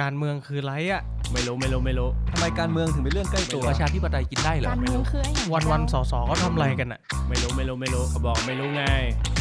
[0.00, 1.02] การเมืองคือไรอะ
[1.32, 8.84] ไม่รู้ไม่รู้ไม่รู้ทำไมการเมืองถึงเป็นเรื่องใกล้ตัวประชาธิปไตยกินได้เหรอการเมืองคือไอ้อย่างวันวันๆสอสอเขาทำอะไรกันอะไม่รู้ไม่รู้ไม่รู้เขาบอกไม่รู้ไง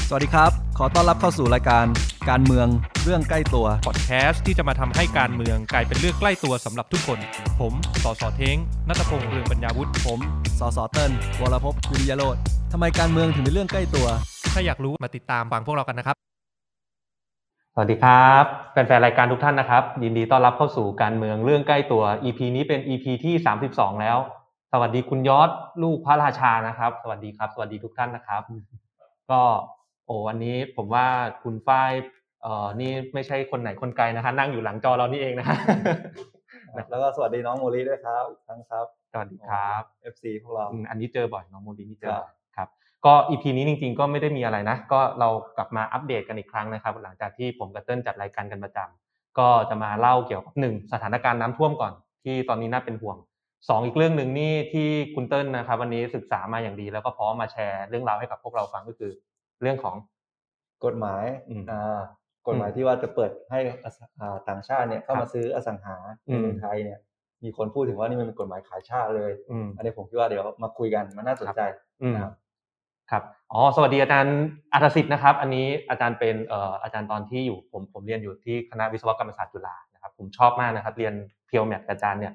[0.09, 1.85] สวัสดีครับ ขอต้อนรับเข้าสู่รายการ
[2.29, 2.67] การเมือง
[3.03, 7.19] เรื่องใกล้ตัว พอดแคสต์ที่จะมาทำให้การเมืองกลายเป็นเรื่องใกล้ตัวสำหรับทุกคน
[7.59, 7.73] ผม
[8.03, 8.57] สอสอเท้ง
[8.87, 10.19] นัตพงษ์เรืองปัญญาวุฒิผม
[10.59, 12.37] สสเติ้ลวรพจน์วิริยโรธ
[12.71, 14.07] ทำไมการเมืองถึงเป็นเรื่องใกล้ตัว
[14.53, 16.28] ถ้าอยากรู้มาติดตามฟังพวกเรากันนะครับส
[17.79, 23.33] วัสดีครับแฟนๆรายการทุกท่านนะครับ ยินดีต้อนรับเข้าสู่การเมืองเรื่องใกล้ตัว EP นี้เป็น EP ที่
[23.69, 24.17] 32 แล้ว
[24.73, 25.49] สวัสดีคุณยอด
[25.83, 28.41] ลูกพระราชานะครับ สวัสดีครับ สวัสดีทุกท่านนะครับ
[29.31, 29.41] ก็
[30.05, 31.05] โอ้วันนี้ผมว่า
[31.43, 31.91] คุณฝ้าย
[32.43, 35.57] เอ่อนี่ไม่ใช่คนไหนคนไกลนะคะ นั่งอยู่หลังจอเรานี่เองนะฮะ
[36.89, 39.81] แล้วก็สวัสดีน้องโมลีด้วยครับอีกครั้งครับสวัสดีครับ
[40.13, 42.67] FC พวกเราอืมอันนี้เจอบ่อยน้องโมดีนี่เจอครับบ่อยครับ
[43.05, 53.17] ก็อีพีนี้จริงๆ ก็ไม่ได้มีอะไรนะ ก็เรากลับมาอัปเดตกันอีกครั้งนะครับ หลังจากที่ผมกับเติ้ลจัดรายการกันประจำก็จะมาเล่าเกี่ยวกับหนึ่งสถานการณ์น้ำท่วมก่อน ที่ตอนนี้น่าเป็นห่วง
[53.69, 59.11] สองอีกเรื่องหนึ่งนี่ที่คุณเติ้ลนะครับ วันนี้ศึกษามาอย่างดี แล้วก็พร้อมมาแชร์เรื่องราวให้กับพวกเราฟังก็คือ
[59.61, 59.95] เรื่องของ
[60.85, 61.99] กฎหมายอืมอ่า
[62.47, 65.95] กฎหมายอืมที่ว่าจะเปิดให้อสังอ่าต่างชาติเนี่ยเข้าครัมาบซื้ออสังหา
[66.29, 66.99] อืในมเมืองไทยเนี่ย
[67.43, 71.61] มีคนพูดถึงว่านี่มันเป็นกฎหมายขายชาติเลยอืมอันนี้ผมคิดว่าเดี๋ยวมาคุยกันมันน่าสนใจ
[72.03, 72.33] อืมนะครับ
[73.11, 74.37] ครับอ๋อสวัสดีอาจารย์
[74.73, 76.35] อัธสิทธิ์นะครับ อันนี้อาจารย์เป็น
[76.83, 81.13] อาจารย์ตอนที่อยู่ผมผมเรียนอยู่ที่คณะวิศวกรรมศาสตร์จุฬานะครับผมชอบมากนะครับ เรียน
[81.47, 82.33] เพียวแมทอาจารย์เนี่ย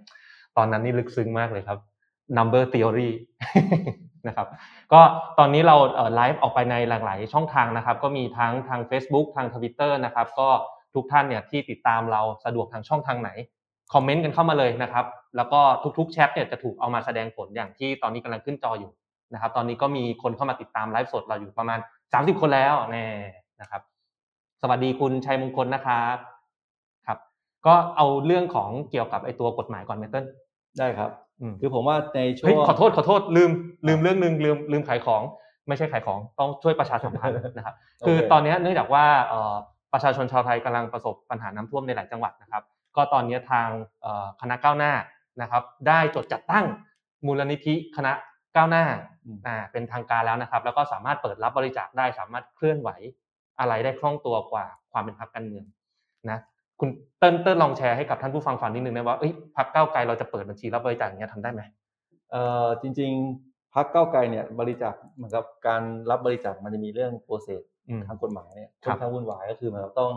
[0.57, 1.79] ตอนนั้นนี่ลึกซึ้งมากเลยครับ
[2.37, 3.11] number theory
[4.29, 4.47] นะครับ
[4.93, 5.01] ก็
[5.39, 5.77] ตอนนี้เรา
[6.15, 10.49] ไลฟ์ออกไปในหลากหลายช่องทางนะครับ ก็มีทั้งทาง Facebook ทาง Twitter นะครับก็
[10.95, 13.31] ทุกท่านเนี่ยที่ติดตามเราสะดวกทางช่องทางไหน
[13.93, 15.61] คอมเมนต์กันเข้ามาเลยนะครับ แล้วก็
[15.99, 18.91] ทุกๆแชทเนี่ยจะถูกเอามาแสดงผลอย่างที่ตอนนี้กำลังขึ้นจออยู่
[19.35, 21.79] นะครับ ตอนนี้ก็มีคนเข้ามาติดตามไลฟ์สดเราอยู่ประมาณ
[22.11, 23.07] 30 คนแล้วแน่
[23.61, 23.83] นะครับ
[24.63, 26.17] สวัสดีคุณชัยมงคลนะครับ
[27.07, 27.19] ครับ
[27.67, 30.25] ก็เอาเรื่องของเกี่ยวกับไอตัวกฎหมายก่อนเมเติ้ล
[30.79, 33.51] ได้ครับอืมคือผมว่าในช่วเฮ้ยงขอโทษขอโทษลืม
[33.87, 35.23] ลืมเรื่องหนึ่งลืมลืมขายของ
[35.69, 39.55] ไม่ใช่ขายของต้องช่วยประชาสัมพันธ์นะครับโอเคคือตอนนี้เนื่องจากว่าเอ่อ
[39.93, 42.63] ประชาชนชาวไทยกำลังประสบปัญหาน้ำท่วมในหลายจังหวัดนะครับ
[42.97, 43.69] ก็ตอนนี้ทาง
[44.03, 44.93] เอ่อคณะก้าวหน้า
[45.43, 46.65] นะครับ ได้จดจัดตั้ง
[47.27, 48.13] มูลนิธิคณะ
[48.57, 48.85] ก้าวหน้า
[49.47, 52.91] อ่าเป็นทางการแล้วนะครับ แล้วก็สามารถเปิดรับบริจาคได้ สามารถเคลื่อนไหว
[53.61, 55.65] อะไรได้คล่องตัวกว่าความเป็นพรรคการเมือง
[56.31, 56.39] นะ
[56.81, 61.63] คุณเติ้ลเติ้ลลองแชร์ให้กับท่านผู้ฟังฟังนิดนึงนะว่าเอ้ยพรรคก้าวไกลเราจะเปิดบัญชีรับบริจาคอย่างเงี้ยทำได้ไหม
[62.31, 63.11] เอ่อจริง
[63.43, 70.11] ๆพรรคก้าวไกลเนี่ยบริจาคเหมือนกับการรับบริจาคมันจะมีเรื่องโปรเซสอืมทางกฎหมายเนี่ยครัค่อบนข้างวุ่นวายก็คือมันต้อง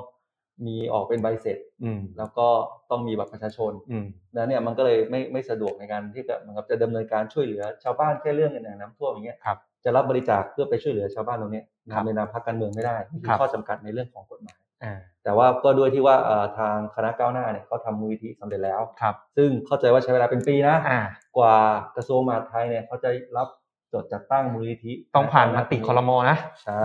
[0.66, 2.48] มีออกเป็นใบเสร็จอืมแล้วก็
[2.92, 21.02] ต้องมีบัตรประชาชนอืมแล้วเนี่ยมันก็เลยไม่ไม่สะดวกในการที่จะเหมือนกับจะดำเนินการช่วยเหลือ ชาวบ้านแค่เรื่องอย่างน้ำท่วมอย่างเงี้ยครับจะรับบริจาคเพื่อไปช่วยเหลือชาวบ้านตรงเนี้ยครับนำในนามพรรคการเมืองไม่ได้นี่คืครัอบข้อจำกัดในเรื่องของกฎหมายอ่าแต่ว่าก็ด้วยที่ว่าเอ่อทางคณะก้าวหน้าเนี่ยเขาทำมูลนิธิสำเร็จแล้วครับซึ่งเข้าใจว่าใช้เวลาเป็นปีนะอ่า
[21.38, 21.56] กว่า
[21.96, 23.48] กระทรวงมหาดไทยเนี่ยเขาจะรับ
[23.94, 26.80] จดจัดตั้งมูลนิธิต้องผ่านมติคอรมอนะใช่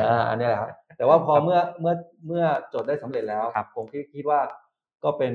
[0.00, 1.94] อ่าอันเนี้ยแหละครับแต่ว่าพอเมื่อเมื่อ
[2.26, 4.40] เมื่อจดได้สำเร็จแล้วครับผมคิดคิดว่า
[5.04, 5.32] ก็เป็น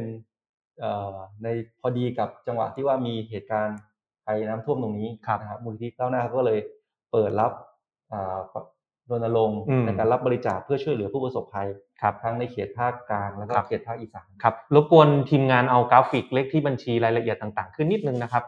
[0.80, 1.48] เอ่อใน
[1.82, 3.80] พอดีกับจังหวะที่ว่ามีเหตุการณ์
[4.26, 6.60] ภัยน้ำท่วมตรงนี้ครับนะครับมูลนิธิก้าวหน้าก็เลย
[7.12, 7.52] เปิดรับ
[8.14, 8.38] อ่า
[9.12, 11.68] รณรงค์อืมในการรับบริจาคเพื่อช่วยเหลือผู้ประสบภัย
[12.02, 18.44] ครับทั้งในเขตภาคกลางแล้วก็ครับเขตภาคอีสานครับรบกวนทีมงานเอากราฟิกเลขที่บัญชีรายละเอียดต่างๆ ขึ้นนิดนึงนะครับ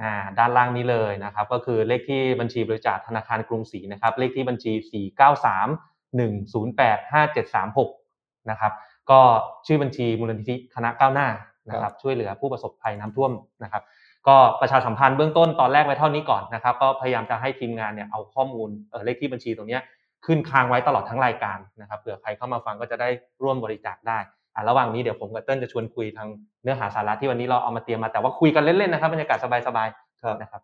[0.00, 8.72] อ่าด้านล่างนี้เลยนะครับ ก็คือเลขที่บัญชีบริจาคธนาคารกรุงศรีนะครับ เลขที่บัญชี 4 9 3 1 0 8 5 7 3 6นะครับ
[9.10, 9.20] ก็
[9.66, 11.28] ชื่อบัญชีมูลนิธิคณะก้าวหน้า
[11.70, 13.32] นะครับ ช่วยเหลือผู้ประสบภัยน้ำท่วม
[13.64, 13.82] นะครับ
[14.28, 19.82] ก็ประชาสัมพันธ์เบื้องต้นตอนแรกไว้เท่านี้ก่อนนะครับ ก็พยายามจะให้ทีมงานเนี่ยเอาข้อมูลเอ่อเลขที่บัญชีตรงเนี้ย
[20.26, 23.08] ขึ้นค้างไว้ตลอดทั้งรายการนะครับเผื่อใครเข้ามาฟังก็จะได้
[23.42, 24.18] ร่วมบริจาคได้
[24.54, 26.28] อะระหว่างนี้เดี๋ยวผมกับเติ้ลจะชวนคุยทาง
[26.62, 29.88] เนื้อหาสาระที่วันนี้เราเอามาเตรียมมาแต่ว่าคุยกันเล่นๆนะครับบรรยากาศสบาย
[30.22, 30.62] ครับๆนะครับ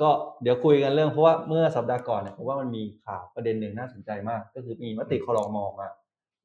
[0.00, 0.10] ก็
[0.42, 5.88] เดี๋ยวคุยกันเรื่องเพราะว่าเมื่อสัปดาห์ก่อนเนี่ยผมว่ามันมีข่าวประเด็นหนึ่งน่าสนใจมาก ก็คือมีมติคอรมอมา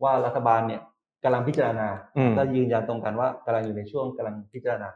[0.04, 0.82] ว่ารัฐบาลเนี่ย
[1.24, 1.88] กำลังพิจารณา
[2.18, 4.90] อืมก็ยืนยันตรงกันว่ากำลังอยู่ในช่วงกำลังพิจารณา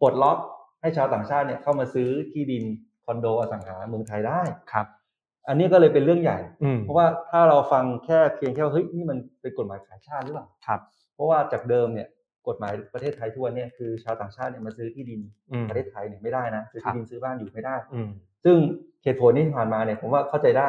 [0.00, 0.38] ปลดล็อก
[0.80, 2.64] ให้ชาวต่างชาติเนี่ยเข้ามาซื้อที่ดิน
[3.04, 4.40] คอนโดอสังหาเมืองไทยได้
[4.72, 4.86] ครับ
[5.48, 10.80] อันนี้ก็เลยเป็นเรื่องใหญ่อืมเพราะว่าถ้าเราฟังแค่เพียงแค่ว่าเฮ้ยนี่มันเป็นกฎหมายขายชาติหรือเปล่าครับ
[11.14, 12.08] เพราะว่าจากเดิมเนี่ย
[12.48, 15.20] กฎหมายประเทศไทยทุกวันเนี่ยคือชาวต่างชาติเนี่ยมาซื้อที่ดิน
[15.50, 18.08] อืมประเทศไทยเนี่ยไม่ได้นะซื้อครับที่ดินซื้อบ้านอยู่ไม่ได้อืม
[18.44, 18.56] ซึ่ง
[19.04, 20.68] เหตุผลที่ผ่านมาเนี่ยผมว่าเข้าใจได้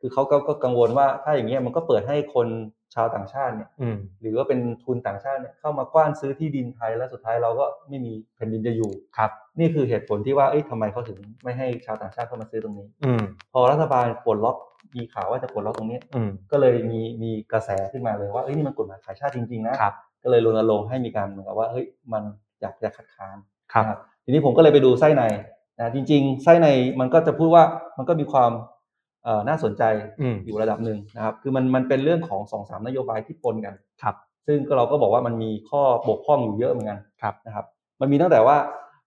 [0.00, 2.48] คือเขาก็ก็กังวลว่าถ้าอย่างเงี้ยมันก็เปิดให้คน
[2.94, 14.56] ชาวต่างชาติเนี่ยอืมหรือว่าเป็นทุนต่างชาติเนี่ยเข้ามากว้านซื้อที่ดินไทยแล้วสุดท้ายเราก็ไม่มีแผ่นดินจะอยู่ครับ นี่คือเหตุผลที่ว่าเอ้ยทำไมเขาถึงไม่ให้ชาวต่างชาติเข้ามาซื้อตรงนี้ อืมพอรัฐบาลปลดล็อก
[14.96, 22.22] มีข่าวว่าจะปลดล็อกตรงนี้อืมก็เลยมีมีกระแสขึ้นมาเลยว่าเอ้ยนี่มันกฎหมายขายชาติจริงๆนะครับก็เลยรณรงค์ให้มีการเหมือนกับว่าเฮ้ยมัน
[22.60, 23.36] อยากจะคัดค้าน
[23.72, 25.22] ครับนะทีนี้ผมก็เลยไปดูไส้ใน
[25.78, 26.68] นะจริง ๆ ไส้ใน
[27.00, 27.64] มันก็จะพูดว่า
[27.98, 28.77] มันก็มีความเอ่อ
[29.48, 29.82] น่าสนใจ
[30.20, 34.16] อืมอยู่ระดับหนึ่งนะครับ คือมันมันเป็นเรื่องของสองสามนโยบายที่ปนกันครับ
[34.46, 37.64] ซึ่งก็เราก็บอกว่ามันมีข้อบกพร่องอยู่เยอะเหมือนกันครับนะครับ
[38.00, 38.56] มันมีตั้งแต่ว่า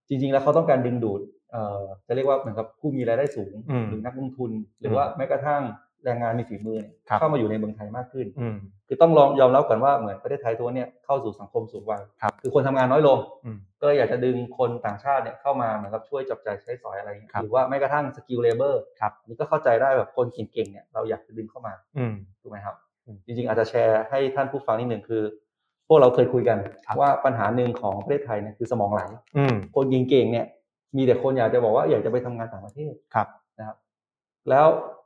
[0.07, 1.21] จริง ๆ แล้วเขาต้องการดึงดูด
[1.51, 5.61] เอ่อจะเรียกว่าเหมือนกับผู้มีรายได้สูงอืมหรือนักลงทุน หรือว่าแม้กระทั่ง
[6.05, 8.57] แรงงานมีฝีมือเนี่ยครับเข้ามาอยู่ในเมืองไทยมากขึ้นอืม
[8.87, 22.75] คือต้องลองยอมรับก่อนว่าเหมือนประเทศไทยตัวเนี้ยเข้าสู่สังคมสูงวัยครับคือคนทำงานน้อยลงอืมก็เลยอยากจะดึงคนต่างชาติเนี่ยเข้ามาเหมือนกับช่วยจับจ่ายใช้สอยอะไรอย่างเงี้ยครับหรือว่าแม้กระทั่ง skilled labor ครับนี่ก็เข้าใจได้แบบคนเก่งๆเนี่ยเราอยากจะดึงเข้ามาอืมถูกไหมครับ
[23.05, 25.23] อืมจริงๆ อาจจะแชร์ให้ท่านผู้ฟังนิดหนึ่งคือ
[25.87, 29.01] พวกเราเคยคุยกันครับว่าปัญหาหนึ่งของประเทศไทยเนี่ยคือสมองไหล
[29.37, 30.45] อืมคนเก่งๆเนี่ย
[30.97, 33.27] มีแต่คนอยากจะบอกว่าอยากจะไปทำงานต่างประเทศครับ
[33.59, 33.77] นะครับ
[34.49, 35.00] แล้วเอ่อ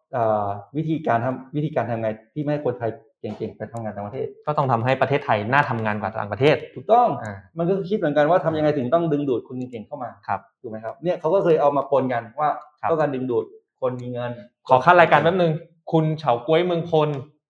[0.77, 2.91] วิธีการทำวิธีการทำไงที่ไม่ให้คนไทย
[3.21, 12.49] เก่งๆไปทำงานต่างประเทศ ก็ต้องทำให้ประเทศไทยน่าทำงานกว่าต่างประเทศ ถูกต้องอ่ามันก็คิดเหมือนกันว่าทำยังไงถึงต้องดึงดูดคนเก่งๆเข้ามาครับถูกไหมครับเนี่ยเขาก็เคยเอามาปนกันว่า
[12.81, 13.45] ครับต้องการดึงดูด
[13.81, 14.31] คนมีเงิน
[14.67, 15.51] ขอขั้นรายการแป๊บนึง
[15.91, 17.09] คุณเฉาก้วยเมืองพล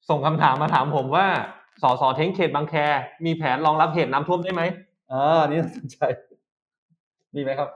[0.10, 1.28] ส่งคำถามมาถามผมว่า
[1.84, 2.76] สสเท้งเขตบางแค
[3.26, 4.62] มีแผนรองรับเหตุน้ำท่วมได้ไหม
[5.12, 5.98] อ่านี่น่าสนใจ
[7.36, 7.70] มีไหมครับ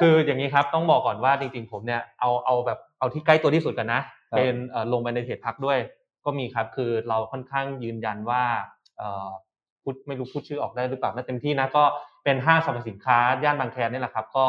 [0.00, 4.00] คืออย่างนี้ครับต้องบอกก่อนว่าจริงๆ ผมเนี่ยเอาเอาแบบเอาที่ใกล้ตัวที่สุดกันนะ
[4.30, 5.78] ครับเป็นเอ่อลงไปในเพจพักด้วย
[6.24, 8.42] ก็มีครับคือเราค่อนข้างยืนยันว่า
[8.98, 9.28] เอ่อ
[9.82, 11.84] พูดไม่รู้พูดชื่อออกได้หรือเปล่าไม่เต็มที่นะก็
[12.24, 14.46] เป็นห้างสรรพสินค้าย่านบางแคนี่แหละครับ ก็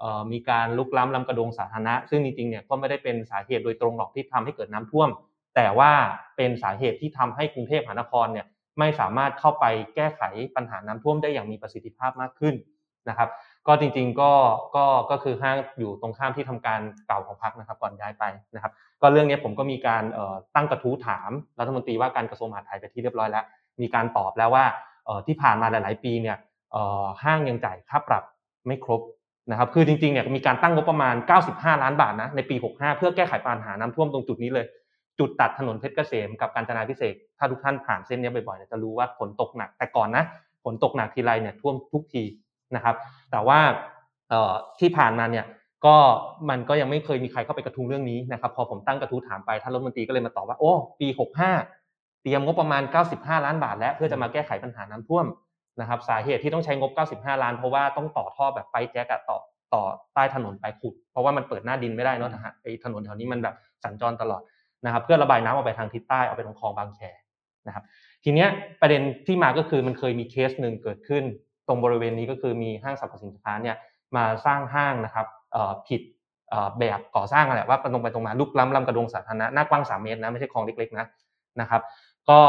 [0.00, 5.08] เอ่อมีการลุกล้ำลำกระโดงสาธารณะ ซึ่งจริงๆเนี่ยก็ไม่ได้เป็นสาเหตุโดยตรงหรอกที่ทำให้เกิดน้ำท่วม
[5.56, 5.90] แต่ว่า
[6.36, 8.46] เป็นสาเหตุที่ทำให้กรุงเทพมหานครเนี่ย
[8.78, 9.64] ไม่สามารถเข้าไป
[9.94, 10.22] แก้ไข
[10.56, 12.54] ปัญหาน้ำท่วมได้อย่างมีประสิทธิภาพมากขึ้น
[13.08, 13.28] นะครับ
[13.66, 14.32] ก็จริงๆก็
[14.76, 18.24] ก็ก็คือห้างอยู่ตรงข้ามที่ทำการเก่าของพรรคนะครับ ก่อนย้ายไป
[18.54, 18.72] นะครับ
[19.02, 20.02] ก็เรื่องนี้ผมก็มีการ
[20.54, 23.44] ตั้งกระทู้ถามรัฐมนตรีว่าการกระทรวงมหาดไทยไปที่เรียบร้อยแล้ว
[23.80, 24.64] มีการตอบแล้วว่า
[25.26, 26.36] ที่ผ่านมาหลาย ๆ ปีเนี่ย
[27.24, 28.24] ห้างยังจ่ายค่าปรับ
[28.66, 29.00] ไม่ครบ
[29.50, 31.14] นะครับ คือจริงๆเนี่ยมีการตั้งงบประมาณ
[31.48, 34.66] 95 ล้านบาทนะในปี 65 เพื่อแก้ไขปัญหาน้ำท่วมตรงจุดนี้เลย
[35.18, 40.24] จุดตัดถนนเพชรเกษมกับกาญจนาพิเศษ ถ้าทุกท่านผ่านเส้นนี้บ่อยๆจะรู้ว่าฝนตกหนักแต่ก่อนนะ
[40.64, 42.22] ฝนตกหนักทีไรเนี่ยท่วมทุกที
[42.76, 42.96] นะครับ
[43.30, 43.58] แต่ว่า
[44.30, 45.46] เอ่อที่ผ่านมาเนี่ย
[45.86, 45.96] ก็
[46.50, 51.08] มันก็ยังไม่เคยมีใครเข้าไปกระทุ้งเรื่องนี้นะครับ พอผมตั้งกระทู้ถามไปท่านรัฐมนตรีก็เลยมาตอบว่าโอ้ปี
[51.64, 52.82] 65 เตรียมงบประมาณ
[53.14, 55.26] 95 ล้านบาท แล้วเพื่อจะมาแก้ไขปัญหาน้ำท่วม
[55.80, 59.38] นะครับ สาเหตุที่ต้องใช้งบ 95 ล้าน เพราะว่าต้องต่อท่อแบบไปแจ็คอะต่อ
[59.74, 59.82] ต่อ
[60.14, 63.54] ใต้ถนนไปขุด เพราะว่ามันเปิดหน้าดินไม่ได้เนอะนะฮะไอ้ถนนแถวนี้มันแบบ
[63.84, 64.42] สัญจรตลอด
[64.84, 67.00] นะครับ เพื่อระบายน้ำออกไปทางทิศใต้เอาไปตรงคลองบางแค
[67.66, 67.84] นะครับ
[68.24, 68.48] ทีเนี้ย
[68.80, 73.76] ประเด็นที่มาก็คือมันเคยมีเคสหนึ่งเกิดขึ้นต รงบริเวณนี้ก็คือมีห้างสรรพสินค้าเนี่ย
[74.16, 75.26] มาสร้างห้างนะครับ
[75.88, 76.02] ผิด
[76.78, 81.06] แบบก่อสร้างอะไรว่าตรงไปตรงมาลุกล้ำลำกระดงสาธารณะหน้ากว้าง3เมตรนะไม่ใช่คลองเล็กๆนะ
[81.60, 81.82] นะครับ
[82.28, 82.40] ก็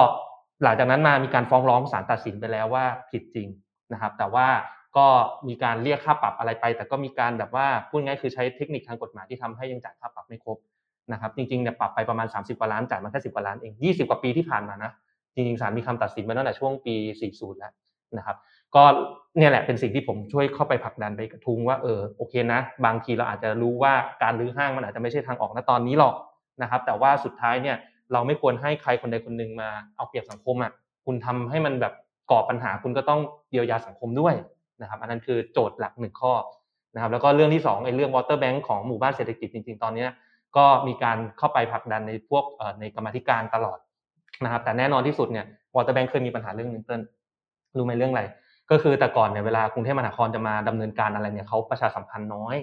[0.63, 3.47] หลังจากนั้นมามีการฟ้องร้องศาลตัดสินไปแล้วว่าผิดจริง
[3.93, 4.47] นะครับ แต่ว่า
[4.97, 5.07] ก็
[5.47, 10.57] มีการเรียกค่าปรับอะไรไป แต่ก็มีการแบบว่าพูดง่ายคือใช้เทคนิคทางกฎหมายที่ทำให้ยังจ่ายค่าปรับไม่ครบ
[11.11, 14.91] นะครับ จริงๆเนี่ยปรับไปประมาณ 30กว่าล้านจ่ายมาแค่10กว่าล้านเอง20 กว่าปีที่ผ่านมานะ
[15.35, 16.95] จริงๆศาลมีคำตัดสินมาตั้งแต่ช่วงปี
[17.29, 17.73] 40 แล้ว
[18.17, 18.37] นะครับ
[18.75, 18.83] ก็
[19.37, 23.93] เนี่ยแหละเป็นสิ่งที่ผมช่วยเข้าไปผลักดันไปกระทุ้งว่าเออโอเคนะ บางทีเราอาจจะรู้ว่า
[24.23, 26.15] การรื้อห้างมันอาจจะไม่ใช่ทางออกณตอนนี้หรอก
[26.61, 27.77] นะครับ แต่ว่าสุดท้ายเนี่ย
[28.13, 30.71] เราไม่ควรให้ใครคนใดคนหนึ่งมาเอาเปรียบสังคมอะ
[31.05, 31.93] คุณทำให้มันแบบ
[32.31, 33.19] ก่อปัญหาคุณก็ต้อง
[33.51, 34.33] เยียวยาสังคมด้วย
[34.81, 36.33] นะครับ อันนั้นคือโจทย์หลักหนึ่งข้อ
[36.95, 40.05] นะครับ แล้วก็เรื่องที่สองไอ้เรื่อง water bank ของหมู่บ้านเศรษฐกิจจริง ๆ ตอนนี้
[40.57, 42.43] ก็มีการเข้าไปผลักดันในพวก
[42.79, 43.77] ในกรรมธิการตลอด
[44.43, 47.01] นะครับ แต่แน่นอนที่สุดเนี่ยวอเตอร์แบงค์เคยมีปัญหาเรื่องนึงเติ้ล
[47.77, 48.23] รู้ไหมเรื่องอะไร
[48.71, 52.55] ก็คือแต่ก่อนเนี่ยเวลากรุงเทพมหานครจะมาดำเนินการอะไรเนี่ยเขาประชาสัมพันธ์น้อย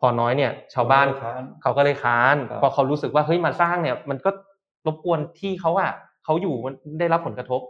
[0.00, 4.30] พอน้อยเนี่ย ชาวบ้านค้านเขาก็เลยค้านครับเพราะเขารู้สึกว่าเฮ้ยมาสร้างเนี่ย มันก็
[4.86, 5.92] รบกวนที่เขาอะ
[6.24, 7.60] เขาอยู่มันได้รับผลกระทบ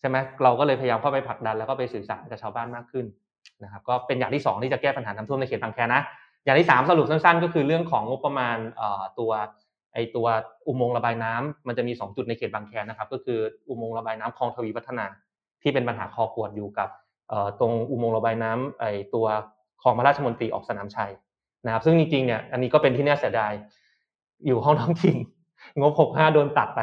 [0.00, 3.06] ใช่ไหมเราก็เลยพยายามเข้าไปผลักดันแล้วก็ไปสื่อสารกับชาวบ้านมากขึ้น
[3.62, 6.02] นะครับก็เป็นอย่างที่สองที่จะแก้ปัญหาน้ำท่วมในเขตบางแคนะ
[6.44, 9.30] อย่างที่สามสรุปสั้นๆ ก็คือเรื่องของงบประมาณเอ่อตัว
[9.94, 10.26] ไอตัว
[10.66, 15.06] อุโมงค์ระบายน้ำมันจะมี 2 จุดในเขตบางแคนะครับ ก็คืออุโมงค์ระบายน้ำคลองทวีวัฒนา
[15.62, 17.07] ที่เป็นปัญหาคอขวดอยู่กับเอ่อ
[17.60, 19.26] ตรงอุโมงค์ระบายน้ำไอตัว
[19.82, 21.12] คลองพระราชมนตรีออกสนามชัย
[21.66, 23.52] นะครับ ซึ่งจริงๆเนี่ยอันนี้ก็เป็นที่น่าเสียดาย
[24.46, 25.16] อยู่ห้องท้องถิ่น
[25.80, 26.80] งบ 65 โดนตัดไป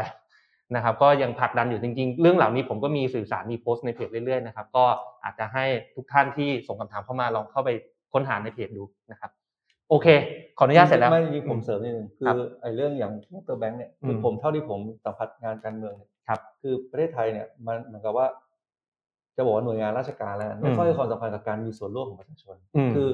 [0.76, 4.86] นะครับ ก็ยังผลักดันอยู่จริงๆ เรื่องเหล่านี้ผมก็มีสื่อสารมีโพสต์ในเพจเรื่อยๆนะครับก็
[5.24, 7.70] อาจจะให้ทุกท่านที่ส่งคำถามเข้ามาลองเข้าไป
[8.14, 9.32] ค้นหาในเพจดูนะครับ
[9.90, 10.08] โอเค
[10.58, 18.28] ขออนุญาตเสร็จแล้วไม่จริงๆผมเสริมนิดนึงคืครัอบไอ้เรื่องอย่างวอเตอร์แบงค์เนี่ยคืออมผมเท่าที่ผมสัมผัสงานการเมืองเนี่ยครับ คือประเทศไทยเนี่ยมันเหมือนกับว่า
[19.36, 23.10] จะบอกว่าหน่วยงานราชการแล้วกันไม่ค่อยให้ความสำคัญกับการมีส่วนร่วมของประชาชนอืมคือ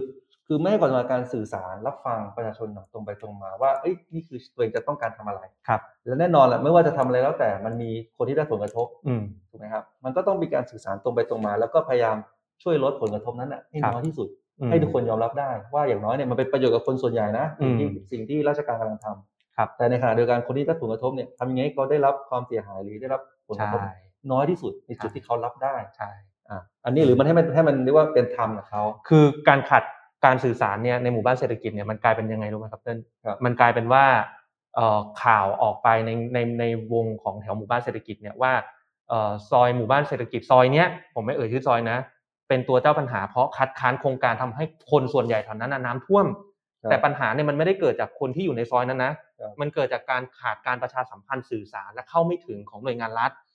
[0.46, 12.16] คือ คือไม่ให้กระบวนการสื่อสารรับฟังประชาชนอย่างตรงไปตรงมาว่าเอ้ยนี่คือตัวเองจะต้องการทำอะไรครับ และแน่นอนแหละไม่ว่าจะทำอะไรแล้วแต่มันมีคนที่ได้ผลกระทบอืมถูกไหมครับ มันก็ต้องมีการสื่อสารตรงไปตรงมา แล้วก็พยายาม
[12.64, 14.28] ช่วยลดผลกระทบนั้นน่ะให้ครับน้อยที่สุด
[14.60, 23.82] อืมให้ทุกคนยอมรับได้ ว่าอย่างน้อยเนี่ยมันเป็นประโยชน์กับคนส่วนใหญ่นะอืมสิ่งที่สิ่งที่ราชการกำลังทำครับแต่ในขณะเดียวกันคนที่ได้ผลกระทบเนี่ยทำยังไงให้เขาได้รับความเสียหายหรือได้รับผลกใช่ระทบ
[24.32, 26.10] น้อยที่สุดในจุดใช่ที่เขารับได้ใช่
[26.50, 29.84] อะอันนี้หรือมันให้มันให้มันเรียกว่าเป็นธรรมกับเขาคือการขาด
[30.26, 34.06] การสื่อสารเนี่ยในหมู่บ้านเศรษฐกิจเนี่ยมันกลายเป็นยังไงรู้ไหมครับเต้นครับมันกลายเป็นว่า
[34.76, 38.54] เอ่อข่าวออกไปในในในวงของแถวหมู่บ้านเศรษฐกิจเนี่ยว่า
[39.10, 41.98] เอ่อซอยหมู่บ้านเศรษฐกิจซอยเนี้ยผมไม่เอ่ยชื่อซอยนะ
[42.48, 46.26] เป็นตัวเจ้าปัญหาเพราะคัดค้านโครงการทำให้คนส่วนใหญ่แถวนั้นน่ะน้ำท่วม
[46.82, 53.51] ครับแต่ปัญหาเนี่ยมันไม่ได้เกิดจากคนที่อยู่ในซอยนั้นนะครับมันเกิดจากการขาดการประชาสัมพันธ์สื่อสารและเข้าไม่ถึงของหน่วยงานรัฐครับ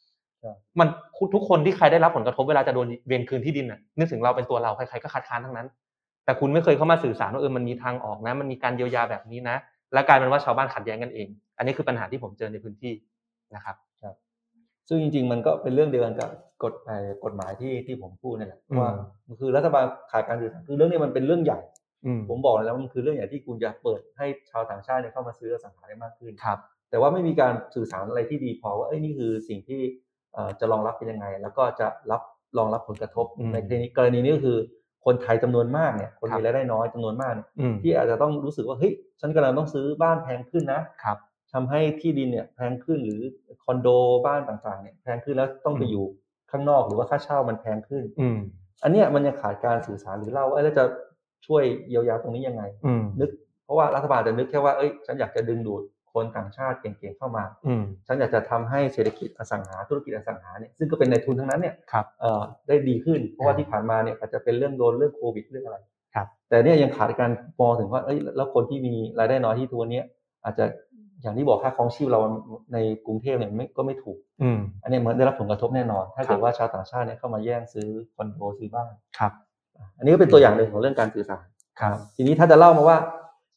[0.80, 0.88] มัน
[1.34, 5.66] ทุกคนที่ใครได้รับผลกระทบเวลาจะโดนเวียนคืนที่ดินน่ะนึกถึงเราเป็นตัวเราใครๆก็คัดค้านทั้งนั้น
[6.24, 9.56] แต่คุณไม่เคยเข้ามาสื่อสารว่าเออมันมีทางออกนะ มันมีการเยียวยาแบบนี้นะ
[9.92, 11.28] และกลายเป็นว่าชาวบ้านขัดแย้งกันเอง
[11.58, 12.92] อันนี้คือปัญหาที่ผมเจอในพื้นที่
[13.54, 13.76] นะครับ
[14.88, 16.30] ซึ่งจริงๆ มันก็เป็นเรื่องเดียวกันกับ
[16.62, 18.90] กฎเอ่อกฎหมายที่ที่ผมพูดนี่แหละอืมว่า
[19.26, 21.60] มันคือรัฐบาลขาดการสื่อสารคือเรื่องนี้มันเป็นเรื่องใหญ่
[22.06, 26.58] อืมผมบอกเลยแล้วว่ามันคือเรื่องใหญ่ที่คุณจะเปิดให้ชาวต่างชาติเนี่ยเข้ามาซื้ออสังหาได้มากขึ้นครับ
[26.90, 30.05] แต่ว่าไม่มีการสื่อสารอะไรที่ดีพอว่าเอ้ยนี่คือสิ่งที่เอ่อ
[30.60, 32.22] จะรองรับเป็นยังไง แล้วก็จะรับ
[32.58, 34.58] รองรับผลกระทบอืมในกรณีกรณีนี้ก็คือ
[35.04, 41.18] คนไทยจำนวนมากเนี่ยคนครัมีบรายได้น้อยจำนวนมากเนี่ยอืมที่อาจจะต้องรู้สึกว่าเฮ้ยฉันกำลังต้องซื้อบ้านแพงขึ้นนะครับ
[41.52, 43.20] ทำให้ที่ดินเนี่ยแพงขึ้นหรือ
[43.64, 43.88] คอนโด
[44.26, 46.06] บ้านต่างๆเนี่ยแพงขึ้นแล้วต้องไปอืมอยู่
[46.50, 48.38] ข้างนอกหรือว่าค่าเช่ามันแพงขึ้น อืม
[48.82, 50.84] อันเนี้ยมันยังขาดการสื่อสารหรือเล่าว่าเอ้ยแล้วจะ
[51.46, 53.30] ช่วยเยียวยาตรงนี้ยังไงอืมนึก
[53.64, 55.82] เพราะว่ารัฐบาลจะนึกแค่ว่าเอ้ยฉันอยากจะดึงดูด
[56.16, 65.78] คนต่างชาติเก่งๆเข้ามาอืมฉันอยากจะทำให้เศรษฐกิจอสังหาธุรกิจอสังหาเนี่ยซึ่งก็เป็นในทุนทั้งนั้นเนี่ยครับเอ่อได้ดีขึ้น เพราะว่าอ่าที่ผ่านมาเนี่ยอาจจะเป็นเรื่องโดนเรื่องโควิดเรื่องอะไร
[66.14, 67.30] ครับแต่เนี่ยยังขาดการ
[67.60, 70.04] มองถึงว่าเอ้ยแล้วคนที่มีรายได้น้อยที่ตัวเนี้ย
[70.44, 70.64] อาจจะ
[71.22, 72.20] อย่างที่บอกค่าครองชีพเรา
[72.72, 79.32] ในกรุงเทพเนี่ยไม่ก็ไม่ถูกอืมอันเนี้ยมันได้รับผลกระทบแน่นอน ถ้าครัเกิบดว่าชาวต่างชาติเนี่ยเข้ามาแย่งซื้อคอนโดซื้อบ้านครับ
[79.98, 81.44] อันนี้ก็เป็นตัวอย่างหนึ่งของเรื่องการสื่อสาร
[81.80, 82.98] ครับ ทีนี้ถ้าจะเล่ามาว่า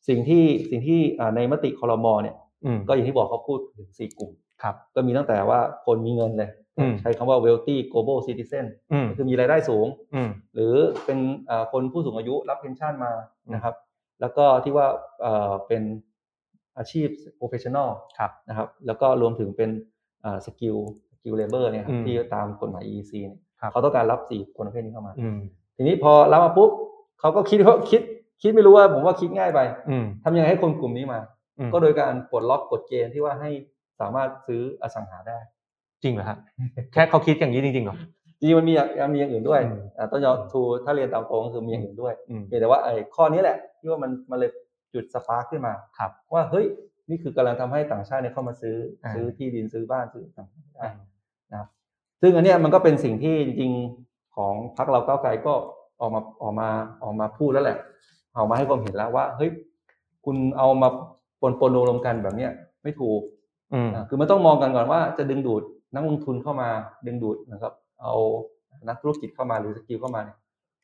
[0.08, 2.49] สิ่งที่สิ่งที่อ่าในมติคอรมอเนี่ยอืม
[2.88, 4.32] ก็อย่างที่บอกเขาพูดถึงสี่กลุ่ม
[4.64, 6.50] ครับ ก็มีตั้งแต่ว่าคนมีเงินเลย
[6.80, 10.74] อืมใช้คำว่า wealthy global citizen อืมคือมีรายได้สูงอืมหรือ
[11.06, 13.12] เป็นอ่าคนผู้สูงอายุรับเพนชั่นมา
[13.46, 13.76] อืมนะครับ
[14.22, 14.88] แล้วก็ที่ว่า
[15.22, 15.84] เอ่อเป็น
[16.78, 17.08] อาชีพ
[17.40, 17.90] professional
[18.20, 19.70] ครับนะครับ แล้วก็รวมถึงเป็น
[20.26, 20.78] อ่า skill
[21.18, 25.38] skill labor เนี่ยครัอืบมที่ตามกฎหมาย EEC เนี่ยครับเขาต้องการรับสี่คนประเภทนี้เข้ามาอืม
[25.78, 26.72] ทีนี้พอรับมาปุ๊บ
[27.20, 28.02] เขาก็คิดเขาคิด
[28.42, 31.39] คิดไม่รู้ว่าผมว่าคิดง่ายไปอืมทำยังไงให้คนกลุ่มนี้มาอืม
[31.74, 33.52] ก็โดยการปลดล็อกกฎเกณฑ์ที่ว่าให้
[34.00, 35.38] สามารถซื้ออสังหาได้
[36.04, 36.38] จริงเหรอฮะ
[36.94, 37.98] แค่เขาคิดอย่างนี้จริงๆเหรอ
[38.40, 44.52] จริงๆมันมีอย่างมีอย่างอื่นด้วยอืมอ่าต้องยอมทูถ้าเรียนตามตรงก็คือมีอย่างอื่นด้วยอืมเพียงแต่ว่าไอ้ข้อนี้แหละที่ว่ามันมันเลย
[44.94, 46.66] จุดสปาร์คขึ้นมาครับว่าเฮ้ย
[47.10, 50.92] นี่คือกำลังทำให้ต่างชาติเนี่ยเข้ามาซื้ออ่าซื้อที่ดินซื้อบ้านซื้อต่างๆได้อ่า
[51.52, 51.68] นะครับ
[52.22, 55.54] ซึ่งอันเนี้ยมันก็เป็นสิ่งที่จริงๆของพรรคเราก้าวไกลก็
[56.02, 56.70] ออกมาออกมา
[57.04, 57.78] ออกมาพูดแล้วแหละ
[58.38, 59.50] ออกมาให้ความเห็นแล้วว่าเฮ้ย
[60.26, 60.90] คุณเอามา
[61.42, 62.52] ปนปนรวมๆกันแบบเนี้ย
[62.84, 63.22] ไม่ถูก
[63.74, 66.70] อืมอ่าคือมันต้องมองกันก่อนว่าจะดึงดูดนักลงทุนเข้ามา
[67.06, 68.14] ดึงดูดนะครับ เอา
[68.88, 70.38] นักธุรกิจเข้ามาหรือสกิลเข้ามาเนี่ย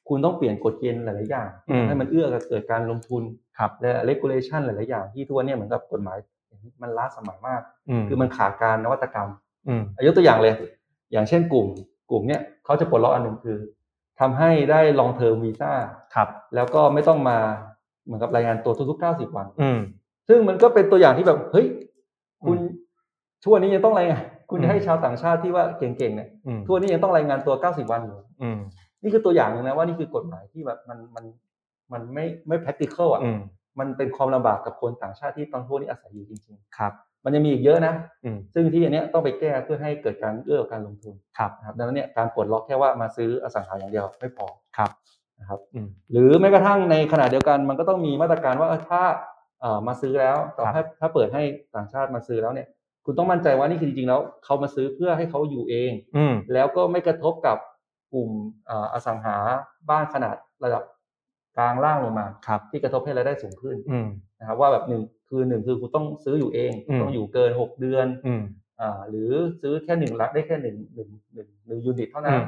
[0.07, 3.23] คุณต้องเปลี่ยนกฎเกณฑ์หลาย ๆ อย่างอืมให้มันเอื้อกับเกิดการลงทุน
[3.57, 6.17] ครับและ regulation หลาย ๆ อย่างที่ทุกวันเนี้เหมือนกับกฎหมาย
[6.81, 9.29] มันล้าสมัยมากอืมคือมันขาดการนวัตกรรม
[9.67, 10.53] อืมยกตัวอย่างเลย
[11.11, 11.67] อย่างเช่นกลุ่ม
[12.11, 13.57] กลุ่มเนี้ยเขาจะปลดล็อกอันหนึ่งคือ
[14.19, 15.71] ทำให้ได้ long term visa
[16.15, 17.37] ครับแล้วก็ไม่ต้องมา
[18.05, 19.79] เหมือนกับรายงานตัวทุกๆ90 วันอืม
[20.27, 21.67] ซึ่งมันก็เป็นตัวอย่างที่แบบเฮ้ย
[22.45, 22.83] คุณอืม
[23.43, 28.59] ทุกวันนี้ยังต้องรายงานคุณอืจะมให้ชาวต่างชาติที่ว่าเก่งๆเนี่ยอืมทุกวันนี้ยังต้องรายงานตัว90วันอยู่อืม
[29.03, 31.25] นี่คือตัวอย่างหนึ่งนะว่านี่คือกฎหมายที่แบบมันมัน
[31.93, 33.39] มันไม่ไม่ practical อะอืม
[33.79, 37.93] มันเป็นความลำบากกับคนต่างชาติที่ตอนพวกนี้อาศัยอยู่จริงครับๆมันยังมีอีกเยอะนะ
[38.25, 44.45] อืมซึ่งที่อันเนี้ยต้องไปแก้เพื่อให้เกิดการเอื้อกับการลงทุนครับนะครับดังนั้นเนี่ยการปลดล็อกแค่ว่ามาซื้ออสังหาอย่างเดียวไม่พอ
[44.77, 44.89] ครับ
[45.39, 49.34] นะครับอืมหรือแม้กระทั่งในขณะเดียวกันมันก็ต้องมีมาตรการว่าเออถ้าเอ่อ
[49.87, 51.43] มาซื้อแล้วต่อครัให้บถ้าเปิดให้
[51.75, 52.67] ต่างชาติมาซื้อแล้วเนี่ย
[53.05, 57.57] คุณต้องมั่นใจว่านี่คือจริงๆแล้วเขามาซื้อเพื่อให้เขาอยู่เองอืมแล้วก็ไม่กระทบกับ
[58.13, 58.29] กลุ่ม
[58.65, 59.35] เอ่ออสังหา
[59.89, 60.83] บ้านขนาดระดับ
[61.57, 64.07] กลางล่างลงมาครับที่กระทบให้รายได้สูงขึ้นอืม
[64.39, 68.43] นะครับว่าแบบหนึ่งคือหนึ่งคือคุณต้องซื้ออยู่เองอืมต้องอยู่เกินหกเดือนอืม
[68.79, 69.31] อ่าหรือ
[69.61, 72.45] ซื้อแค่หนึ่งลักได้แค่หนึ่งหนึ่งหนึ่งหนึ่งยูนิตเท่านั้อืนม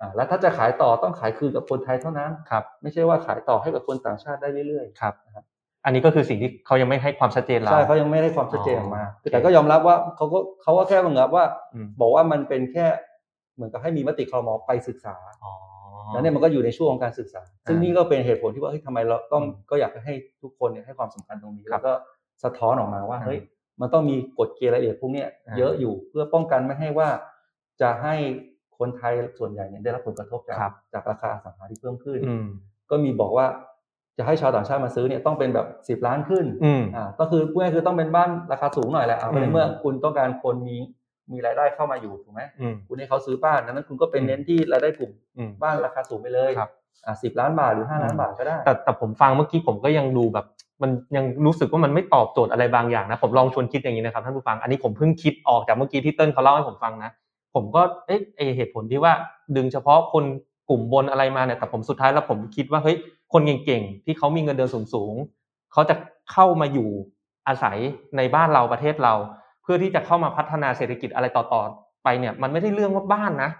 [0.00, 5.14] อ่าแล้วถ้าจะขายต่อต้องขายคืนกับคนไทยเท่านั้นครับ ไม่ใช่ว่าขายต่อให้กับคนต่างชาติได้เรื่อยครับ
[5.86, 12.86] อันนี้ก็คือสิ่งที่เขายังไม่ให้ความชัดเจนๆเราใช่เขายังไม่ได้ความชัดเจนออกมาอ๋อแต่ก็ยอมรับว่าเขาก็เขาก็แค่บังคับว่าอืมบอกว่ามันเป็นแค่
[13.56, 15.14] เหมือนกับให้มีมติครมไปศึกษา
[15.44, 15.52] อ๋อ
[16.12, 21.92] แล้วเนี่ยมันก็อยู่ในช่วงของการศึกษา ซึ่งอ่านี่นี่ก็เป็นเหตุผลที่ว่าเฮ้ยทำไมเราต้องอืมก็อยากให้ทุกคนเนี่ยให้ความสำคัญตรงนี้ครัแล้บวก็
[22.44, 23.40] สะท้อนออกมาว่าอ่าเฮ้ย
[23.80, 27.08] มันต้องมีกฎเกณฑ์รายละเอียดพวกเนี้ยอ่าเยอะอยู่เพื่อป้องกันไม่ให้ว่า
[27.80, 28.14] จะให้
[28.78, 32.46] คนไทยส่วนใหญ่เนี่ยได้รับผลกระทบจากครับจากราคาอสังหาที่เพิ่มขึ้นอืม
[32.90, 33.46] ก็มีบอกว่า
[34.18, 40.76] จะให้ชาวต่างชาติมาซื้อเนี่ยต้องเป็นแบบสิบล้านขึ้นอืมอ่าก็คือพูดง่ายๆคือต้องเป็นบ้านราคาสูงหน่อยแหละเอาอืมในเมื่อคุณต้องการคนมี
[41.32, 46.70] มีรายได้เข้ามาอยู่ถูกไหมอืมคุณให้เขาซื้อบ้านนั้นคุณก็เป็นอืมเน้นที่รายได้กลุ่มอืมบ้านราคาสูงไปเลยครับ
[47.06, 50.46] อ่าสิบล้านบาทหรือห้าล้านบาทก็ได้ แต่แต่ผมฟังเมื่อกี้ผมก็ยังดูแบบ
[50.82, 57.10] มันยังรู้สึกว่ามันไม่ตอบโจทย์อะไรบางอย่างนะผมลองชวนคิดอย่างนี้นะครับท่านผู้ฟังอันนี้ผมเพิ่งคิดออกจากเมื่อกี้ที่เติ้ลเขาเล่าให้ผมฟังนะ
[57.54, 59.12] ผมก็เอ๊ะไอเหตุผลที่ว่า
[59.56, 60.24] ดึงเฉพาะคน
[60.68, 62.96] กลุ่มบนอะไรมาเนี่ยแต่ผมสุดท้ายแล้วผมคิดว่าเฮ้ย
[63.32, 65.94] คนเก่งๆที่เขามีเงินเดือนสูงๆเขาจะ
[66.32, 66.88] เข้ามาอยู่
[67.48, 67.78] อาศัย
[68.16, 69.14] ในบ้านเราประเทศเรา
[69.62, 73.50] เพื่อที่จะเข้ามาพัฒนาเศรษฐกิจอะไรต่อๆไปเนี่ย มันไม่ได้เรื่องว่าบ้านนะ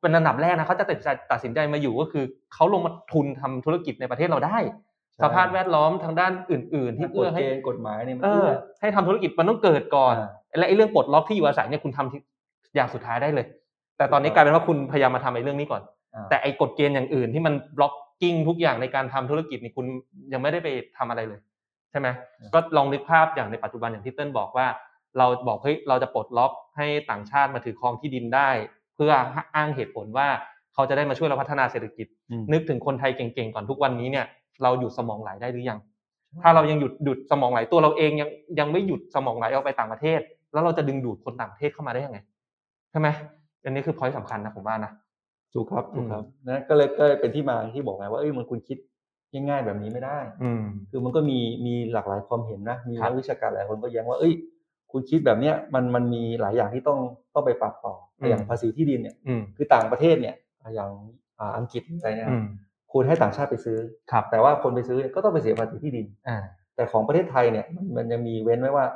[0.00, 2.24] เป็นอันดับแรกนะเขาจะตัดสินใจตัดสินใจมาอยู่ก็คือ
[2.54, 4.58] เขาลงมาทุนทำธุรกิจในประเทศเราได้
[5.14, 12.20] ใช่สภาพแวดล้อมทางด้านอื่น ๆ ที่กเอื้ฎอเกให้ณฑ์กฎหมายเนี่ยมันเอเอื้ออให้ทำธุรกิจมันต้องเกิดก่อนอ่าและไอ้เรื่องปลดล็อกที่อยู่อาศัยเนี่ยคุณทำที่
[12.74, 13.46] อย่างสุดท้ายได้เลย
[13.96, 15.82] แต่ตอนนี้กลายเป็นว่าคุณพยายามมาทำไอ้เรื่องนี้ก่อน
[16.14, 17.92] อ่าแต่ไอ้กฎเกณฑ์อย่างอื่นที่มันบล็อก
[18.22, 19.86] กิ้งทุกอย่างในการทำธุรกิจนี่คุณ
[20.32, 20.68] ยังไม่ได้ไป
[20.98, 21.40] ทำอะไรเลย
[21.90, 22.08] ใช่ไหม
[22.54, 24.66] ก็ลองนึกภาพอย่างในปัจจุบันอย่างที่เติ้ลบอกว่า
[25.18, 28.48] เราบอกเฮ้ยเราจะปลดล็อกให้ต่างชาติมาถือครองที่ดินได้
[28.94, 29.12] เพื่อ
[29.56, 30.28] อ้างเหตุผลว่า
[30.74, 34.26] เขาจะได้มาช่วยเราพัฒนาเศรษฐกิจอืมนึกถึงคนไทยเก่งๆก่อนทุกวันนี้เนี่ย
[34.62, 35.78] เราหยุดสมองไหลได้หรือยัง
[36.42, 38.28] ถ้าเรายังหยุดหยุดสมองไหลตัวเราเองยัง
[38.58, 40.20] ยังไม่หยุดสมองไหลออกไปต่างประเทศ
[40.52, 42.18] แล้วเราจะดึงดูดคนต่างประเทศเข้ามาได้ยังไง
[42.90, 43.08] ใช่ไหม
[43.64, 44.92] อันนี้คือพอยต์สำคัญนะผมว่านะ
[45.54, 48.78] ถูกครับถูกครับอืมนะก็เลยก็เลยเป็นที่มาที่บอกไงว่าเอ้ยมันคุณคิด
[49.32, 54.32] ง่ายๆแบบนี้ไม่ได้ อืมคือมันก็มีมีหลากหลายความเห็นนะมีครับนักวิชาการหลายคนก็แย้งว่าเอ้ย
[54.92, 56.98] คุณคิดแบบเนี้ยมันมันมีหลายอย่างที่ต้อง
[57.34, 60.34] ต้องไปปรับต่ออมอย่างภาษีที่ดินเนี่ยอืมคือต่างประเทศเนี่ย
[60.74, 60.90] อย่าง
[61.38, 62.44] อ่าอังกฤษอะไรเนี่ยอืม
[62.92, 63.78] คุณให้ต่างชาติไปซื้อ
[64.12, 66.38] ครับแต่ว่าคนไปซื้อเนี่ยก็ต้องไปเสียภาษีที่ดินอ่า
[66.76, 68.86] แต่ของประเทศไทยเนี่ยมันมันยังมีเว้นไว้ว่า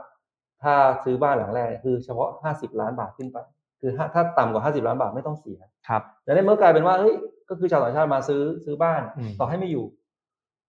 [0.63, 0.75] ถ้า
[1.05, 3.39] ซื้อบ้านหลังแรกเนี่ยคือเฉพาะ50ล้านบาทขึ้นไป
[3.81, 5.59] คือถ้าถ้าต่ำกว่า 50 ล้านบาทไม่ต้องเสีย
[5.89, 7.15] ครับแต่ในเมื่อกลายเป็นว่าเฮ้ย
[7.49, 9.85] ก็คือชาวต่างชาติมาซื้อซื้อบ้านอืมต่อให้ไม่อยู่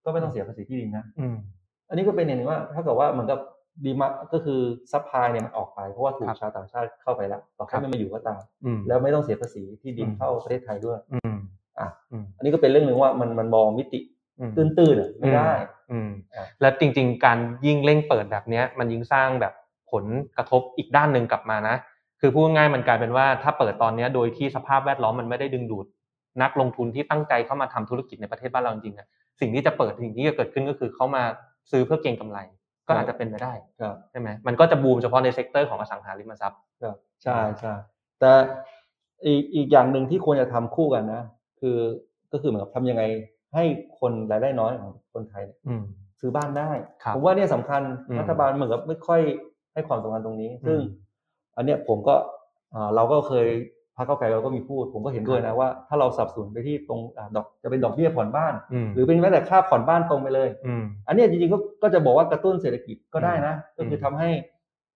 [0.04, 1.36] ก็ไม่ต้องเสียภาษีที่ดินนะอืม
[1.88, 3.40] อันนี้ก็เป็นอย่างหนึ่งว่า ถ้าเกิดว่าเหมือนกับ
[3.84, 4.60] demand ก็คือ
[4.92, 11.36] supply เนี่ยมันออกไปเพราะว่าถูกครับชาวต่างชาติเข้าไปแล้วต่อให้ครับไม่มาอยู่ก็ตามอืมแล้วไม่ต้องเสียภาษีที่ดินอืมเข้าประเทศไทยด้วยอืม
[11.80, 14.00] อะอืมอันนี้ก็เป็นเรื่องหนึ่งว่ามันมันมองมิติ
[14.40, 15.50] อืมตื้นๆอะไม่ได้
[15.92, 19.52] อืมอะและจริง ๆ การยิ่งเร่งเปิดแบบเนี้ยมันยิ่งสร้างแบบ
[19.92, 20.04] ผล
[20.36, 21.76] กระทบอีกด้านหนึ่งกลับมานะ
[22.20, 25.86] คือพูดง่ายๆมันกลายเป็นว่าถ้าเปิดตอนเนี้ยโดยที่สภาพแวดล้อมมันไม่ได้ดึงดูด
[26.42, 29.06] นักลงทุนที่ตั้งใจเข้ามาทำธุรกิจในประเทศบ้านเราจริงๆอะ
[29.40, 31.22] สิ่งที่จะเปิดสิ่งที่จะเกิดขึ้นก็คือเขามา
[31.70, 32.38] ซื้อเพื่อเก็งกำไร
[32.86, 37.74] ก็อาจจะเป็นไปได้ครับใช่ไหมมันก็จะบูมเฉพาะใน sector ของอสังหาริมทรัพย์ครับใช่ใช่
[38.20, 38.32] แต่
[39.26, 41.22] อีกอีกอย่างหนึ่งที่ควรจะทำคู่กันนะ
[41.60, 41.76] คือ
[42.32, 43.02] ก็คือเหมือนกับทำยังไง
[43.54, 43.64] ให้
[44.00, 45.82] คนรายได้น้อยของคนไทยเนี่ยอืม
[46.20, 46.70] ซื้อบ้านได้
[47.02, 49.20] ครับผมว่าเนี่ยสำคัญอืมรัฐบาลเหมือนกับไม่ค่อย
[49.72, 50.78] ให้ความสำคัญตรงนี้ ซึ่ง
[51.60, 52.14] อืมอันเนี้ยผมก็
[52.74, 53.46] อ่าเราก็เคย
[53.96, 64.30] พรรคเก้าวไกลเราก็มีพูด ผมก็เห็นด้วยนะว่าถ้าเราสับสนไปที่ตรงอ่าดอกจะเป็นดอกเบี้ยผ่อนบ้านอืมหรือเป็นแม้แต่ค่าผ่อนบ้านตรงไปเลยอืมอันเนี้ยจริงๆก็ก็จะบอกว่ากระตุ้นเศรษฐกิจก็ได้นะอืมก็คือทำให้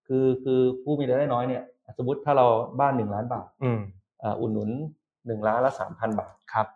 [0.06, 1.62] คือคือผู้มีรายได้น้อยเนี่ย
[1.98, 2.46] สมมติถ้าเรา
[2.80, 3.80] บ้านหนึ่งล้านบาทอืม
[4.22, 4.70] อ่าอุดหนุน
[5.26, 6.66] หนึ่งล้านละสามพันบาทครับ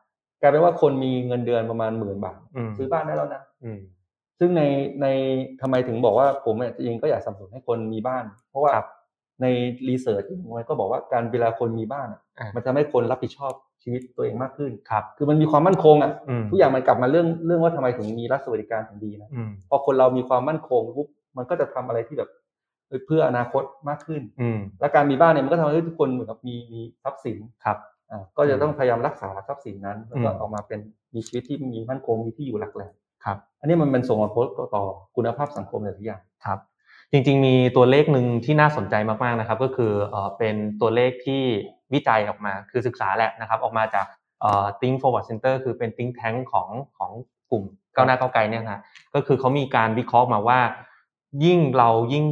[0.40, 3.80] กลายเป็นว่าคนมีเงินเดือนประมาณหมื่นบาทอืมซื้อบ้านได้แล้วนะอืม
[4.38, 4.62] ซึ่งใน
[5.02, 5.06] ใน
[5.60, 8.88] ทำไมถึงบอกว่าผมเนี่ยจริงๆก็อยากสนับสนุนให้คนมีบ้าน เพราะว่าครับ
[9.42, 9.46] ใน
[9.88, 10.22] รีเสิร์ช
[10.56, 22.30] มันก็บอกว่าการเวลาคนมีบ้านอะอ่ามันจะทำให้คนรับผิดชอบชีวิตตัวเองมากขึ้นครับ คือมันมีความมั่นคงอะอืมทุกอย่างมันกลับมาเรื่องเรื่องว่าทำไมถึงมีรัฐสวัสดิการถึงดีนะอืมพอคนเรามีความมั่นคงปุ๊บมันก็จะทำอะไรที่แบบ
[22.88, 27.78] เอ้ยเพื่ออนาคตมากขึ้นอืมและการมีบ้านเนี่ยมันก็ทำให้ทุกคนเหมือนกับมีมีทรัพย์สินครับ
[28.10, 30.80] อ่าก็จะต้องพยายามรักษาทรัพย์สินนั้นแล้วก็อืมออกมาเป็น
[31.14, 32.92] มีชีวิตที่มีมั่นคงมีที่อยู่หลักแหล่ง
[33.24, 34.82] ครับ อันนี้มันเป็นส่งผลต่อ
[35.16, 36.58] คุณภาพสังคมหลายๆอย่างครับ
[37.12, 39.92] จริงๆ มีตัวเลขหนึ่งที่น่าสนใจมากๆนะครับ ก็คือ
[40.38, 41.42] เป็นตัวเลขที่
[41.92, 44.06] วิจัยออกมาคือศึกษาแหละนะครับ ออกมาจาก
[44.40, 46.68] เอ่อ Think Forward Center คือเป็น think tank ของ
[46.98, 47.12] ของ
[47.50, 48.82] กลุ่มก้าวหน้าก้าวไกลเนี่ยนะ
[49.14, 50.60] ก็คือเขามีการวิเคราะห์มาว่า
[51.44, 52.24] ยิ่งเรายิ่ง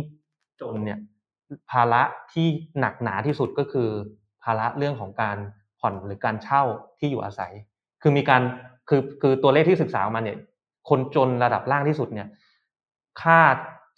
[0.61, 0.99] จนเนี่ย
[1.71, 2.47] ภาระที่
[2.81, 3.89] หนักหนาที่สุดก็คือ
[4.43, 5.37] ภาระเรื่องของการ
[5.81, 6.63] ผ่อนหรือการเช่า
[6.99, 7.53] ที่อยู่อาศัย
[8.03, 8.43] คือมีการ
[8.89, 10.39] คือคือตัวเลขที่ศึกษาออกมาเนี่ย
[10.89, 12.29] คนจนระดับล่างที่สุดเนี่ย
[13.23, 13.41] ค่า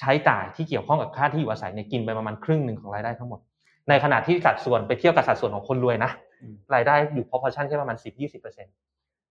[0.00, 3.40] ใช้จ่ายที่เกี่ยวข้องกับค่าที่อยู่อาศัยเนี่ยกินไปประมาณครึ่งหนึ่งของรายได้ทั้งหมด
[3.88, 6.10] ในขณะที่สัดส่วนไปเทียบกับสัดส่วนของคนรวยนะ
[6.42, 8.74] อืมรายได้อยู่ proportion แค่ประมาณ10 20เปอร์เซ็นต์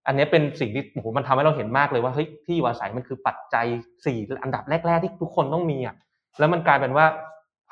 [0.07, 3.65] อันนี้เป็นสิ่งที่โอ้โหมันทำให้เราเห็นมากเลยว่าเฮ้ยที่อยู่อาศัยมันคือปัจจัย
[4.05, 5.95] สี่อันดับแรก ๆ ที่ทุกคนต้องมีอะ
[6.39, 7.05] แล้วมันกลายเป็นว่า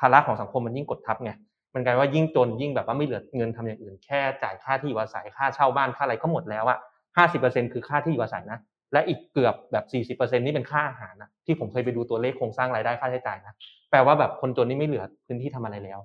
[0.00, 1.32] ภาระของสังคมมันยิ่งกดทับไง
[1.74, 6.78] มันกลายว่ายิ่งจนยิ่งแบบว่าไม่เหลือเงินทำอย่างอื่นแค่จ่ายค่าที่อยู่อาศัยค่าเช่าบ้านค่าอะไรก็หมดแล้วอะ
[7.16, 8.58] 50%คือค่าที่อยู่อาศัยนะ
[8.92, 13.54] และอีกเกือบแบบ 40%นี่เป็นค่าอาหารนะที่ผมเคยไปดูตัวเลขโครงสร้างรายได้ค่าใช้จ่ายนะ
[13.90, 15.98] แปลว่าแบบคนจนนี่ไม่เหลือพื้นที่ทำอะไรแล้ว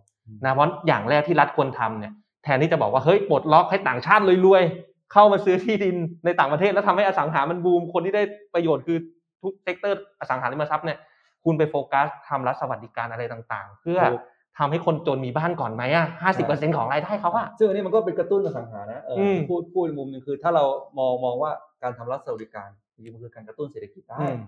[0.44, 2.14] นะเพราะอย่างแรกที่รัฐควรทำเนี่ย
[2.44, 8.98] แทนที่จะบอกว่าเฮ้ยปลดล็อกให้ต่างชาติรวยๆเข้ามาซื้อที่ดินในต่างประเทศ แล้วทำให้อสังหามันบูมคนที่ได้ประโยชน์คือ
[9.42, 10.98] ทุก sector อสังหาริมทรัพย์เนี่ย
[11.46, 14.22] คุณไปโฟกัสทำรัฐสวัสดิการอะไรต่างๆ เพื่อถูก
[14.60, 20.64] ทำให้คนจนมีบ้านก่อนไหมอะห้าสิบเปอร์เซ็นต์ของรายได้เขาอะซึ่งอันนี้มันก็เป็นกระตุ้นอสังหานะเอออมพูดพูดในมุมหนึ่งคือ ถ้าเรา
[20.98, 24.40] มองมองว่า การทำรัฐสวัสดิการจริงๆมันคือการกระตุ้นเศรษฐกิจได้อืม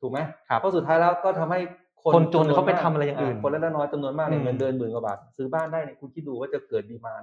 [0.00, 0.18] ถูกไหม
[0.48, 1.60] ครับเพราะสุดท้ายแล้วก็ทำให้
[2.02, 7.22] คนจนำวเขาไปมกทำอะไรอย่างอื่น คนเล็กและน้อยจำนวนมากเนี่ยอืมเงินเดือนหมื่นกว่าบาท ซื้อบ้านได้เนี่ยคุณคิดดูว่าจะเกิดดีมาน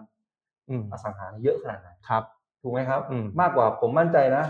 [0.69, 2.23] อืมอสังหาเยอะขนาดไหนครับ
[2.61, 4.45] ถูกไหมครับอืมมากกว่าผมมั่นใจนะ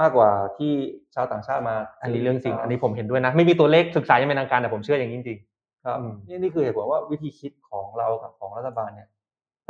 [0.00, 0.72] มากกว่าที่
[1.14, 5.38] ชาวต่างชาติมา อันนี้เรื่องจริง อันนี้ผมเห็นด้วยนะ ไม่มีตัวเลขศึกษายังเป็นทางการแต่ผมเชื่ออย่างนี้จริง
[5.84, 9.08] ครับอืมนี่นี่คือเหตุผลว่าวิธีคิดของเรากับของรัฐบาลเนี่ย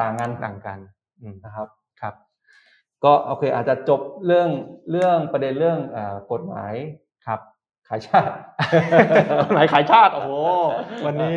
[0.01, 0.79] ต่างกันต่างกัน
[1.23, 1.69] อืมนะครับ
[2.01, 2.15] ครับ
[3.05, 4.49] ก็โอเคอาจจะจบเรื่อง
[4.91, 6.75] เรื่องประเด็นเรื่องอากฎหมาย
[7.27, 7.41] ครับ
[7.89, 8.35] ขายชาติ
[9.55, 10.33] หมายขายชาติโอ้โห
[11.07, 11.37] วันนี้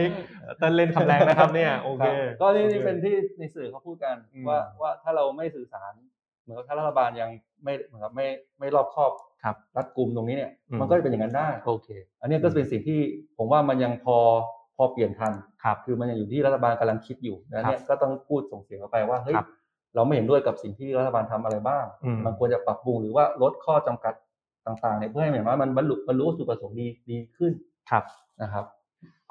[0.59, 5.93] เต้นเล่นคำแรงนะครับเนี่ยโอเคครับก็นี่นี่เป็นที่ในสื่อเขาพูดกันอืมว่าว่าถ้าเราไม่สื่อสาร
[6.43, 7.29] เหมือนกับถ้ารัฐบาลยัง
[7.63, 8.27] ไม่เหมือนกับไม่
[8.59, 9.11] ไม่รอบคอบ
[9.43, 11.89] ครับรัดกุมตรงนี้เนี่ยอืมมันก็จะเป็นอย่างนั้นได้โอเค
[12.21, 12.99] อันนี้ก็เป็นสิ่งที่
[13.37, 14.17] ผมว่ามันยังพอ
[14.77, 19.47] พอเปลี่ยนทันครับคือมันยังอยู่ที่รัฐบาลกำลังคิดอยู่ดังนั้นเนี่ยก็ต้องพูดส่งเสียงออกไปว่าเฮ้ยครับ
[19.95, 24.13] เราไม่เห็นด้วยกับสิ่งที่รัฐบาลทำอะไรบ้างอืมมันควรจะปรับปรุงหรือว่าลดข้อจำกัด
[24.65, 27.53] ต่างๆเนี่ยเพื่อให้เห็นว่ามันบรรลุบรรลุวัตถุประสงค์ดีดีขึ้น
[27.89, 28.03] ครับ
[28.41, 28.65] นะครับ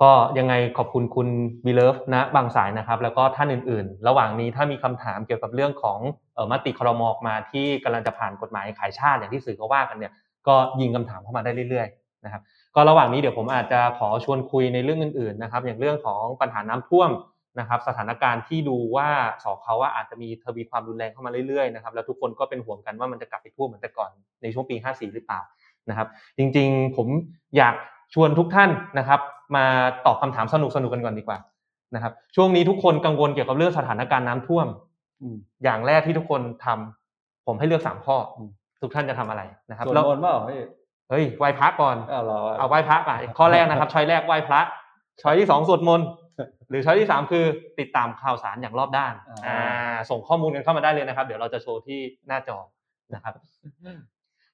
[0.03, 1.29] ก็ยังไงขอบคุณคุณ
[1.65, 5.99] บีเลิฟนะบางสายนะครับ แล้วก็ท่านอื่นๆ ระหว่างนี้ถ้ามีคำถามเกี่ยวกับเรื่องของ
[6.35, 10.13] เออมติครมออกมาที่กำลังจะผ่านกฎหมายขายชาติอย่างที่สื่อเขาว่ากันเนี่ย
[10.49, 12.43] ก็ยิงคำถามเข้ามาได้เรื่อยๆนะครับ
[12.75, 17.11] ก็ระหว่างนี้เดี๋ยวผมอาจจะขอชวนคุยในเรื่องอื่นๆนะครับ อย่างเรื่องของปัญหาน้ำท่วม
[17.59, 19.09] นะครับสถานการณ์ที่ดูว่า
[19.45, 24.11] สอเขาว่าอาจจะมีทวีความรุนแรงเข้ามาเรื่อยๆนะครับแล้วทุกคนก็เป็นห่วงกันว่ามันจะกลับไปท่วมเหมือนแต่ก่อน
[24.43, 25.41] ในช่วงปี 54 หรือเปล่า
[25.91, 27.09] นะครับ จริงๆผม
[27.57, 27.75] อยาก
[28.15, 29.21] ชวนทุกท่านนะครับ
[29.57, 29.65] มา
[30.07, 31.39] ตอบคำถามสนุกๆกันก่อนดีกว่า
[31.95, 34.67] นะครับ ช่วงนี้ทุกคนกังวลเกี่ยวกับเรื่องสถานการณ์น้ำท่วม
[35.23, 38.49] อืมอย่างแรกที่ทุกคนทำผมให้เลือกสามข้ออม
[38.83, 40.59] ทุกท่านจะทำอะไรนะครับส่วนแล้วมนต์เปล่าเฮ้ย
[41.11, 44.61] เฮ้ยไหว้พระก่อนอ้าวเหรอเอาไหว้พระก่อนข้อแรกนะครับช้อยแรกไหว้พระ
[45.23, 46.07] ช้อยที่สองสวดมนต์
[46.69, 47.45] หรือช้อยที่สามคือ
[47.81, 49.15] ติดตามข่าวสารอย่างรอบด้าน
[49.47, 52.59] อ่าส่งข้อมูลกันเข้ามาได้เลยนะครับ เดี๋ยวเราจะโชว์ที่หน้าจอ
[53.15, 53.35] นะครับ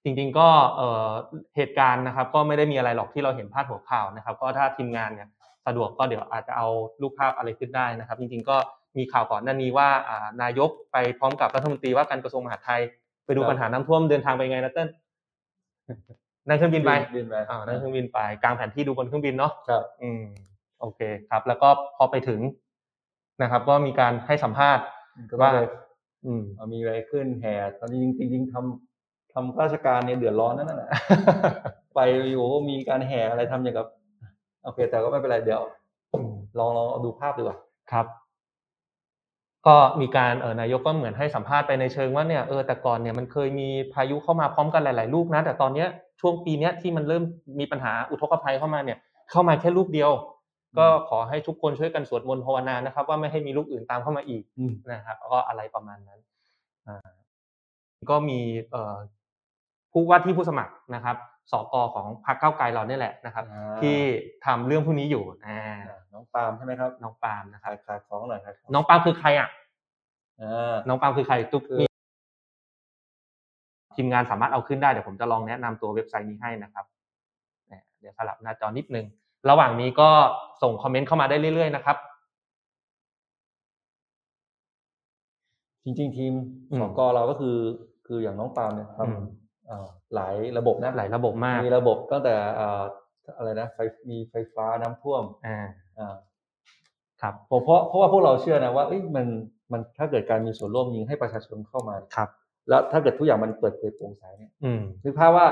[0.04, 1.10] จริงๆก็เอ่อ
[1.56, 5.28] เหตุการณ์นะครับ ก็ไม่ได้มีอะไรหรอกที่เราเห็นพาดหัวข่าวนะครับ ก็ถ้าทีมงานเนี่ย
[5.66, 6.68] สะดวกก็เดี๋ยวอาจจะเอา
[7.00, 8.56] รูปภาพอะไรขึ้นได้นะครับ จริงๆก็
[8.98, 12.80] มีข่าวก่อนหน้านี้ว่าอ่านายกไปพร้อมกับรัฐมนตรีว่าการกระทรวงมหาดไทย
[13.26, 14.88] ไปดูปัญหาน้ำท่วมเดินทางไปไงนะเต้น
[16.48, 20.24] นั่งเครื่องบินไปบินไปอ่านั่งเครื่องบินไปกลางแผนที่ดูบนเครื่องบินเนาะครับ อืม
[20.80, 22.40] โอเคครับ แล้วก็พอไปถึง
[23.42, 24.84] นะครับ ก็มีการให้สัมภาษณ์
[25.30, 25.68] ก็ว่าเลย
[26.24, 30.90] อืมเอามีอะไรขึ้นแห่ตอนนี้จริงจริงๆทำทำข้าราชการเนี่ยเดือดร้อนนั่นแหละ
[31.94, 33.86] ไปอยู่ก็มีการแห่อะไรทำอย่างกับ
[34.64, 35.62] โอเค แต่ก็ไม่เป็นไรเดี๋ยว
[36.14, 37.58] อืมลองลองเอาดูภาพดีกว่า
[37.92, 38.06] ครับ
[39.66, 45.88] ก็มีการเออนายกก็เหมือนให้สัมภาษณ์ไปในเชิงว่าเนี่ยเออแต่ก่อนเนี่ยมันเคยมีพายุเข้ามาพร้อมกันหลาย ๆ ลูกนะแต่ตอนเนี้ย
[46.20, 47.22] ช่วงปีเนี้ยที่มันเริ่ม
[47.60, 48.98] มีปัญหาอุทกภัยเข้ามาเนี่ย
[49.30, 50.10] เข้ามาแค่ลูกเดียว
[50.78, 56.20] ก็ขอให้ทุกคนช่วยกันสวดมนต์ภาวนานะครับ ว่าไม่ให้มีลูกอื่นตามเข้ามาอีกอืมนะครับก็อะไรประมาณนั้น
[56.88, 57.11] อ่า
[58.11, 58.96] ก็มีเอ่อ
[59.92, 61.16] ผู้ว่าที่ผู้สมัครนะครับ
[61.52, 63.96] สกของพรรคก้าวไกลเราเนี่ยแหละนะครับอ่าที่
[64.46, 69.48] ทำเรื่องพวกนี้อยู่อ่าอ่าน้องปาล์มใช่ไหมครับน้องปาล์มนะครับขายขายของหน่อยครับน้องปาล์มคือใครอะ
[70.40, 71.87] อ่าน้องปาล์มคือใครตุ๊กคือมี
[73.96, 76.85] ทีมงานสามารถเอาขึ้นได้เดี๋ยวผมจะลองแนะนำตัวเว็บไซต์นี้ให้นะครับ
[77.68, 79.06] เนี่ยเดี๋ยวสลับหน้าจอนิดนึง
[79.48, 80.09] ระหว่างนี้ก็
[80.62, 81.96] ส่งคอมเมนต์เข้ามาได้เรื่อยๆนะครับ
[85.85, 86.33] จริง ๆ ทีม
[86.70, 87.57] อืมสกเราก็คือ
[88.07, 92.83] คืออย่างน้องปาล์มเนี่ยทอืมำอ่าหลายระบบนะหลายระบบมาก มีระบบตั้งแต่อ่า
[93.37, 93.79] อะไรนะไฟ
[94.11, 95.59] มีไฟฟ้าน้ำท่วมอ่า
[95.98, 96.16] อ่า
[97.22, 99.26] ครับผมเพราะเพราะว่าพวกเราเชื่อนะว่าเอ้ยมัน
[99.72, 102.29] มันถ้าเกิดการมีส่วนร่วมยิงให้ประชาชนเข้ามาครับ
[102.68, 105.46] แล้วถ้าเกิดทุกอย่างมันเปิดเผยโปร่งใสเนี่ยอืมนึกภาพว่า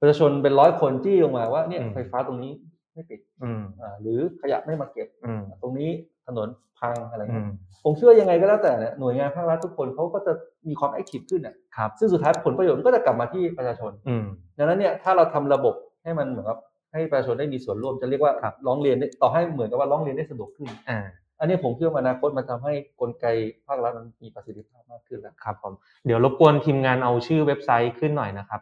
[0.00, 2.52] ประชาชนเป็นร้อยคนจี้ลงมาว่าเนี่ยอืมไฟฟ้าตรงนี้
[2.94, 5.90] ไม่ติดอืมอ่าหรือขยะไม่มาเก็บอืมตรงนี้
[6.26, 7.50] ถนนพังอะไรอืเงี้ยม
[7.84, 10.32] ผมเชื่อยังไงก็แล้วแต่เนี่ยหน่วยงานภาครัฐทุกคนเขาก็จะ
[10.68, 14.24] มีความแอคทีฟขึ้นอะครับซึ่งสุดท้ายผลประโยชน์มันก็จะกลับมาที่ประชาชนอืม
[14.58, 16.58] ดังนั้นเนี่ยถ้าเราทำระบบให้มันเหมือนกับ
[16.92, 20.98] ให้ประชาชนได้มีส่วนร่วมจะเรียกว่าครับร้องเรียนได้ต่อให้เหมือนกับว่าร้องเรียนได้สะดวกขึ้นอ่า
[21.40, 23.26] อันนี้ผมเชื่อว่าอนาคตมันทำให้กลไก
[23.66, 25.72] ภาครัฐมันมีประสิทธิภาพมากขึ้นแล้วครับผม
[26.06, 28.60] เดี๋ยวรบกวนทีมงานเอาชื่อเว็บไซต์ขึ้นหน่อยนะครับ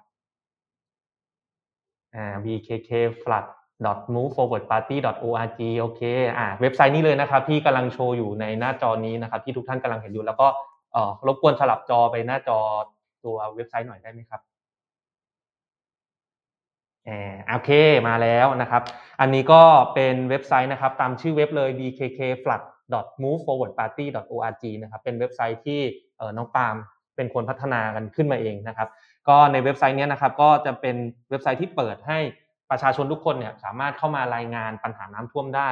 [2.14, 3.44] อ่า bkkflood
[4.14, 6.02] move forward party org โอเค
[6.38, 10.46] อ่าเว็บไซต์นี้เลยนะครับ ที่กำลังโชว์อยู่ในหน้าจอนี้นะครับ ที่ทุกท่านกำลังเห็นอยู่ แล้วก็
[10.92, 12.58] เอ่อรบกวนสลับจอไปหน้าจอ
[13.24, 14.40] ตัวเว็บไซต์หน่อยได้ไหมครับ
[17.08, 17.70] อ่าโอเค
[18.08, 18.82] มาแล้วนะครับ
[19.20, 19.62] อันนี้ก็
[19.94, 25.80] เป็นเว็บไซต์นะครับ ตามชื่อเว็บเลย bkkflood.moveforwardparty.org นะครับเป็นเว็บไซต์ที่
[26.18, 26.76] เอ่อน้องปาล์ม
[27.16, 28.88] เป็นคนพัฒนากันขึ้นมาเองนะครับ
[29.28, 30.96] ก็ในเว็บไซต์นี้นะครับ ก็จะเป็น
[31.30, 32.18] เว็บไซต์ที่เปิดให้
[32.70, 35.70] ประชาชนทุกคนเนี่ยสามารถเข้ามารายงานปัญหาน้ำท่วมได้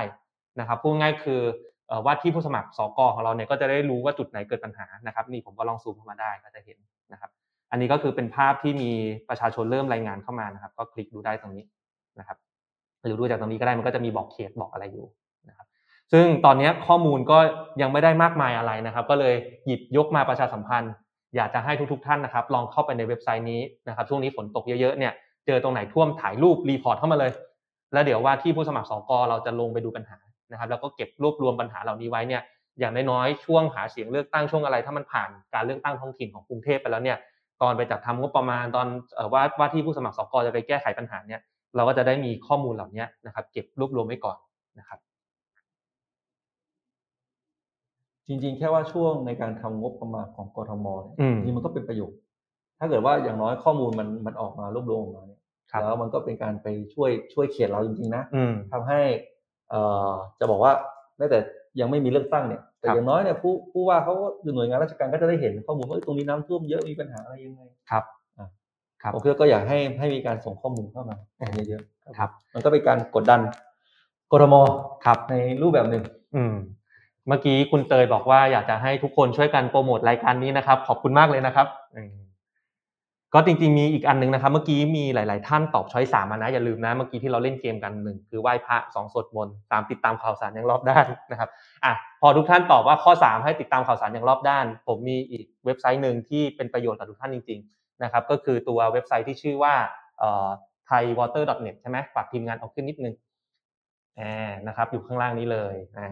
[0.60, 1.40] นะครับพูดง่ายคือ
[1.88, 6.78] เอ่อว่าที่ผู้สมัครสกของเราเนี่ยก็จะได้รู้ว่าจุดไหนเกิดปัญหานะครับนี่ผมก็ลองซูมเข้ามาได้ก็จะเห็น
[7.12, 7.30] นะครับ
[7.70, 8.90] อันนี้ก็คือเป็นภาพที่มี
[9.28, 11.64] ประชาชนเริ่มรายงานเข้ามานะครับ ก็คลิกดูได้ตรงนี้
[12.18, 12.38] นะครับ
[13.06, 15.06] หรือดูจากตรงนี้ก็ได้มันก็จะมีบอกเขตบอกอะไรอยู่
[15.48, 15.66] นะครับ
[16.12, 17.38] ซึ่งตอนนี้ข้อมูลก็
[17.82, 19.34] ยังไม่ได้มากมายอะไรนะครับ ก็เลย
[19.66, 20.92] หยิบยกมาประชาสัมพันธ์
[21.36, 25.12] อยากจะให้ทุกๆ ท่านนะครับ ลองเข้าไปในเว็บไซต์นี้นะครับ ช่วงนี้ฝนตกเยอะๆเนี่ย
[25.48, 27.32] เจอตรงไหนท่วมถ่ายรูป report เข้ามาเลย
[27.92, 30.18] แล้วเดี๋ยวว่าที่ผู้สมัครสกเราจะลงไปดูปัญหา
[30.52, 32.42] นะครับแล้วก็เก็บรวบรวมปัญหาเหล่านี้ไว้เนี่ย
[32.80, 37.18] อย่างน้อยๆช่วงหาเสียงเลือกตั้งช่วงอะไร ถ้ามันผ่านการเลือกตั้งท้องถิ่นของกรุงเทพไปแล้วเนี่ย
[37.62, 41.40] ตอนไปจัดทำงบประมาณตอนเอ่อว่าว่าที่ผู้สมัครสกจะไปแก้ไขปัญหาเนี่ย
[41.76, 44.36] เราก็จะได้มีข้อมูลเหล่านี้นะครับ เก็บรวบรวมไว้ก่อน
[44.78, 44.98] นะครับ
[48.26, 52.18] จริงๆ แค่ว่าช่วงในการทำงบประมาณของกทมเนี่ยอืมจริงๆมันก็เป็นประโยชน์
[52.78, 55.37] ถ้าเกิดว่าอย่างน้อยข้อมูลมันมันออกมารวบรวมออกมาเนี่ยครับ
[55.80, 59.00] แล้วมันก็เป็นการไปช่วยช่วยเขียนเราจริงๆนะอืมทำให้
[59.70, 60.72] เอ่อจะบอกว่า
[61.18, 61.38] แม้แต่
[61.80, 68.04] ยังไม่มีเลือกตั้งเนี่ยแต่ครับอย่างน้อยเนี่ยผู้ผู้ว่าเขาก็อยู่หน่วยงานราชการก็จะได้เห็นข้อมูลว่าเอ้ยตรงนี้น้ำท่วมเยอะมีปัญหาอะไรยังไงครับ
[68.38, 68.48] อะ
[69.02, 73.40] ครับผมคิดว่าก็อยากให้ให้มีการส่งข้อมูลเข้ามาอ่าเยอะๆครับ มันก็เป็นการกดดัน
[74.32, 74.54] กทม
[75.04, 76.04] ครับในรูปแบบหนึ่ง
[76.36, 76.54] อืม
[77.28, 82.14] เมื่อกี้คุณเตยบอกว่าอยากจะให้ทุกคนช่วยกันโปรโมทรายการนี้นะครับ ขอบคุณมากเลยนะครับอืม
[83.34, 91.50] ก็จริงๆมีอีกอันหนึงนะครับ เมื่อกี้มีหลาย ๆ ท่านตอบช้อยสามมานะอย่าลืมนะเมื่อกี้ที่เราเล่นเกมกันหนึ่งคือไหว้พระสองสวดมนต์สามติดตามข่าวสารอย่างรอบด้านนะครับ
[91.84, 99.74] อะพอทุกท่านตอบว่าข้อสามให้ติดตามข่าวสารอย่างรอบด้าน ผมมีอีกเว็บไซต์หนึ่งที่เป็นประโยชน์กับทุกท่านจริง ๆ นะครับ ก็คือตัวเว็บไซต์ที่ชื่อว่า
[100.18, 100.48] เอ่อ
[100.88, 103.14] thaiwater.net ใช่ไหมฝากทีมงานเอาขึ้นนิดนึง
[104.20, 106.08] อ่านะครับอยู่ข้างล่างนี้เลยอ่า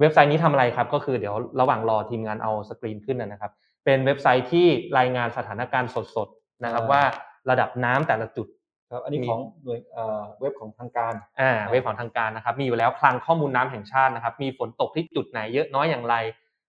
[0.00, 3.52] เว็บไซต์นี้ทำอะไรครับก็คือเดี๋ยวระหว่างรอทีมงานเอาสกรีนขึ้นนะครับ
[3.84, 4.66] เป็นเว็บไซต์ที่
[4.98, 6.28] รายงานสถานการณ์สด
[6.64, 7.02] นะครับว่า
[7.50, 8.48] ระดับน้ำแต่ละจุด
[8.92, 16.14] ครับอันนี้มีของหน่วยเอ่อเว็บของทางการอ่าเว็บของทางการนะครับมีอยู่แล้วคลังข้อมูลน้ำแห่งชาตินะครับ มีฝนตกที่จุดไหนเยอะน้อยอย่างไร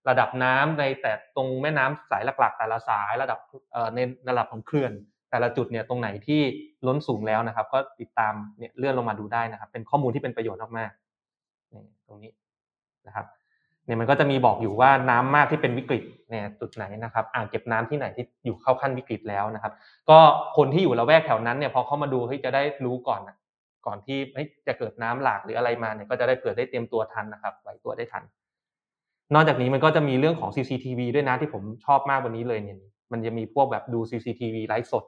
[0.08, 3.38] ระดับน้ำในแต่ตรงแม่น้ำสายหลักๆ แต่ละสายระดับ
[3.72, 3.98] เอ่อใน
[4.28, 4.92] ระดับของเขื่อน
[5.30, 6.40] แต่ละจุดเนี่ยตรงไหนที่
[6.86, 12.32] ล้นสูงแล้วนะครับ ก็ติดตามเนี่ยเลื่อนลงมาดูได้นะครับ เป็นข้อมูลที่เป็นประโยชน์มากๆนี่ตรงนี้
[13.06, 13.26] นะครับ
[13.86, 19.72] เนี่ยมันก็จะมีบอกอยู่ว่าน้ำมากที่เป็นวิกฤตเนี่ยจุดไหนนะครับอ่างเก็บน้ำที่ไหนที่อยู่เข้าขั้นวิกฤตแล้วนะครับ
[20.10, 20.18] ก็
[20.56, 23.36] คนที่อยู่ละแวกแถวนั้นเนี่ยพอเข้ามาดูเฮ้ยจะได้รู้ก่อนนะ
[23.86, 28.22] ก่อนที่เฮ้ยจะเกิดน้ำหลากหรืออะไรมาเนี่ยก็จะได้เผื่อได้เตรียมตัวทันนะครับไหวตัวได้ทัน
[29.34, 32.78] นอกจากนี้มันก็จะมีเรื่องของ CCTV ด้วยนะที่ผมชอบมากวันนี้เลยเนี่ย
[33.12, 35.04] มันจะมีพวกแบบดู CCTV ไลฟ์สด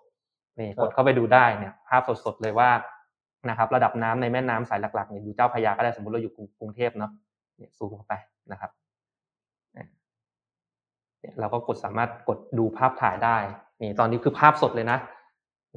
[0.59, 2.71] นี่ครักบดเข้าไปดูได้เนี่ยภาพสดๆเลยว่า
[3.49, 7.11] นะครับระดับน้ำในแม่น้ำสายหลักๆเนี่ยดูเจ้าพระยาก็ได้สมมติเราอยู่กรุงเทพเนาะ
[7.59, 8.15] เนี่ยซูมเข้าไป
[8.53, 8.71] นะครับ
[9.75, 9.87] เนี่ย
[11.21, 13.37] เนี่ยเราก็กดสามารถกดดูภาพถ่ายได้
[13.81, 14.99] นี่ตอนนี้คือภาพสดเลยนะ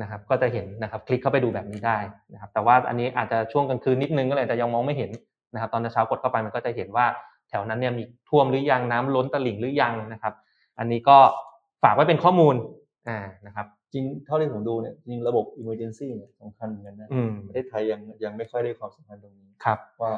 [0.01, 1.97] นะครับ ก็จะเห็นนะครับ คลิกเข้าไปดูแบบนี้ได้
[2.33, 5.11] นะครับ แต่ว่าอันนี้อาจจะช่วงกลางคืนนิดนึงก็เลยแต่ยังมองไม่เห็น
[5.53, 7.05] นะครับ ตอนเช้ากดเข้าไปมันก็จะเห็นว่า
[7.49, 10.33] แถวนั้นเนี่ยมีท่วมหรือยังน้ำล้นตลิ่งหรือยังนะครับ
[10.79, 11.17] อันนี้ก็
[11.83, 12.55] ฝากไว้เป็นข้อมูล
[13.07, 20.11] อ่านะครับจริงเท่าที่ผมดูเนี่ยจริงระบบ emergency เนี่ยสำคัญเหมือนกันนะอืมประเทศไทยยังยังไม่ค่อยได้ความสำคัญตรงนี้ครับว่า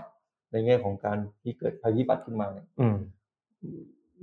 [0.51, 2.97] ในแง่ของการที่เกิดภัยพิบัติขึ้นมาเนี่ยอืม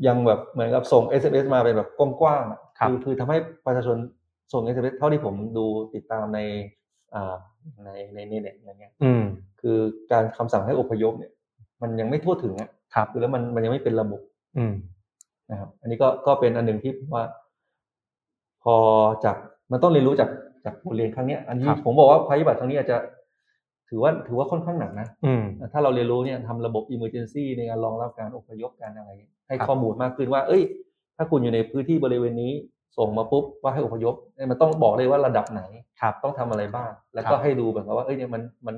[0.06, 3.96] ยังแบบเหมือนกับส่ง SMS มาเป็นแบบกว้างๆอะครับอคือทำให้ประชาชน
[4.52, 6.40] ส่ง SMS เท่าที่ผมดูติดตามใน
[7.14, 7.34] อ่า
[7.84, 9.22] ในในในเน็ตอะไรเงี้ยอืม
[9.60, 9.78] คือ
[10.12, 11.32] การคำสั่งให้อพยพเนี่ย
[11.82, 14.20] มันยังไม่ทั่วถึงอะครับคือแล้วมันมันยังไม่เป็นระบบ
[14.58, 14.74] อืม
[15.50, 17.24] นะครับ อันนี้ก็ก็เป็นอันหนึ่งที่ผมว่า
[18.62, 18.76] พอ
[19.24, 19.36] จาก
[19.72, 20.30] มันต้องเรียนรู้จาก
[20.64, 22.96] จากบทเรียนครั้งเนี้ยอันนี้ครับผมบอกว่าภัยพิบัติครั้งนี้อาจจะ
[23.94, 29.10] ถือว่าถือว่าค่อนข้างหนักนะอืมถ้าเราเรียนรู้เนี่ยทำระบบ emergency ในการรองรับการอพยพการอะไร
[29.48, 30.62] ให้ครับข้อมูลมากขึ้นว่า เอ้ย
[31.16, 32.52] ถ้าคุณอยู่ในพื้นที่บริเวณนี้
[32.98, 35.62] ส่งมาปุ๊บว่าให้อพยพเนี่ยมันต้องบอกเลยว่าระดับไหน
[36.00, 38.74] ครับต้องทำอะไรบ้าง แล้วครัก็บให้ดูแบบว่าเอ้ยเนี่ยมันมัน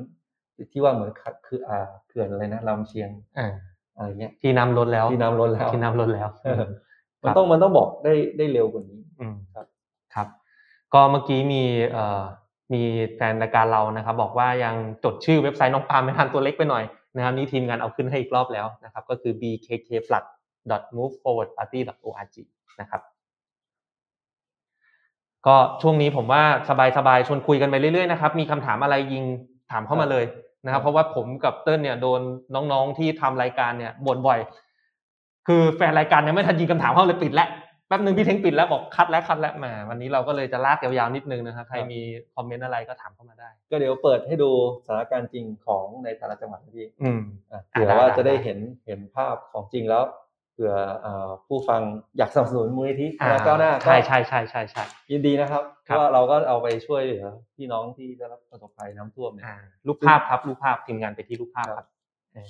[0.73, 3.49] ที่ว่าเหมือนขัดคืออ่าเขื่อนอะไรนะลำเชียงอ่า
[3.97, 6.65] อะไรเงี้ยที่น้ำล้นแล้วที่น้ำล้นแล้วที่น้ำล้นแล้วเออ
[7.23, 9.67] มันต้องมันต้องบอกได้ได้เร็วกว่านี้อืมครับ
[10.15, 10.29] ครับ
[10.95, 12.23] ก็เมื่อกี้มีเอ่อ
[12.75, 12.83] มี
[13.17, 14.75] แฟนรายการเรานะครับ บอกว่ายัง
[15.05, 16.85] จดชื่อเว็บไซต์น้องปาล์มไม่ทันตัวเล็กไปหน่อย
[17.17, 22.37] นะครับนี่ทีมงานเอาขึ้นให้อีกรอบแล้วนะครับ ก็คือ bkkflood.moveforwardparty.org
[22.81, 23.01] นะครับ
[25.47, 26.43] ก็ช่วงนี้ผมว่า
[26.99, 29.25] สบายๆชวนคุยกันไปเรื่อยๆนะครับมีคำถามอะไรยิง
[29.71, 30.25] ถามเข้ามาเลย
[30.65, 32.21] นะครับ เพราะว่าผมกับเติ้ลเนี่ยโดน
[32.55, 34.39] น้องๆที่ทำรายการเนี่ยบ่นบ่อย
[35.47, 37.49] คือแฟนรายการยังไม่ทันยิงคำถามเข้าเลยปิดแล้ว
[37.89, 42.01] แป๊บหนึ่งพี่เท้งปิดแล้วบอกคัดแล้วคัดแล้วแหมา วันนี้เราก็เลยจะลากยาวๆนิดนึงนะครับใครมี
[42.35, 44.51] คอมเมนต์อะไรก็ถามเข้ามาได้ ก็เดี๋ยวเปิดให้ดู
[44.87, 47.21] สถานการณ์จริงของในแต่ละจังหวัดนะพี่อืม
[47.53, 50.03] อะอะเผื่อได้ว่าได้จะได้ได้เห็นเห็นภาพของจริงแล้ว
[50.53, 51.83] เผื่อเอ่อผู้ฟัง
[52.19, 57.25] อยากสนับสนุนมูลนิธิอ่าก้าวหน้าก็ใช่ใช่ใช่ใช่ใช่ยินดีนะครับเพครับราะว่าเราก็เอาไปช่วยเหลือ
[57.57, 61.87] พี่น้องที่ได้รับประสบภัยน้ำท่วมเนี่ยอ่ารูปภาพครับรูปภาพทีมงานไปที่รูปภาพครับ
[62.35, 62.49] เออ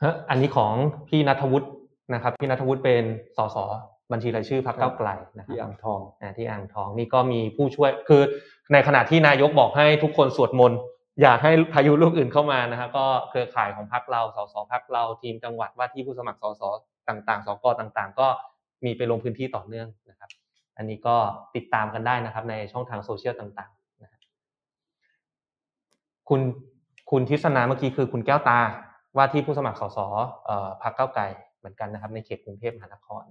[0.00, 0.72] เฮ้ยอันนี้ของ
[1.08, 1.68] พี่นัทวุฒิ
[2.12, 3.04] นะครับพี่นัทวุฒิเป็น
[3.36, 3.56] สส
[4.12, 8.22] บัญชีรายชื่อพรรคก้าวไกลนะคที่รับอ่างทองอ่าที่อ่างทองนี่ก็มีผู้ช่วยคือ
[8.72, 10.78] ในขณะที่นายกบอกให้ทุกคนสวดมนต์
[11.20, 16.62] อย่าให้พายุลูกอื่นเข้ามานะฮะก็เครือข่ายของพรรคเราสสพรรคเราทีมจังหวัดว่าที่ผู้สมัครสส
[17.08, 18.26] ต่างๆสกต่างๆ ก็
[18.84, 20.30] มีไปลงพื้นที่ต่อเนื่องนะครับ
[20.76, 21.16] อันนี้ก็
[21.56, 24.20] ติดตามกันได้นะครับ ในช่องทางโซเชียลต่างๆนะฮะ
[26.28, 26.40] คุณ
[27.10, 28.58] คุณทิศนาเมื่อกี้คือคุณแก้วตา
[29.16, 29.98] ว่าที่ผู้สมัครสส
[30.44, 31.24] เอ่อพรรคก้าวไกล
[31.64, 33.24] เหมือนกันนะครับ ในเขตกรุงเทพมหานคร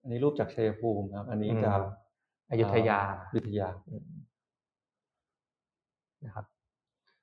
[0.00, 1.80] อันนี้รูปจากชัยภูมิครับ อันนี้อืมจาก
[2.50, 3.68] อยุธยาอยุธยา
[6.24, 6.44] นะครับ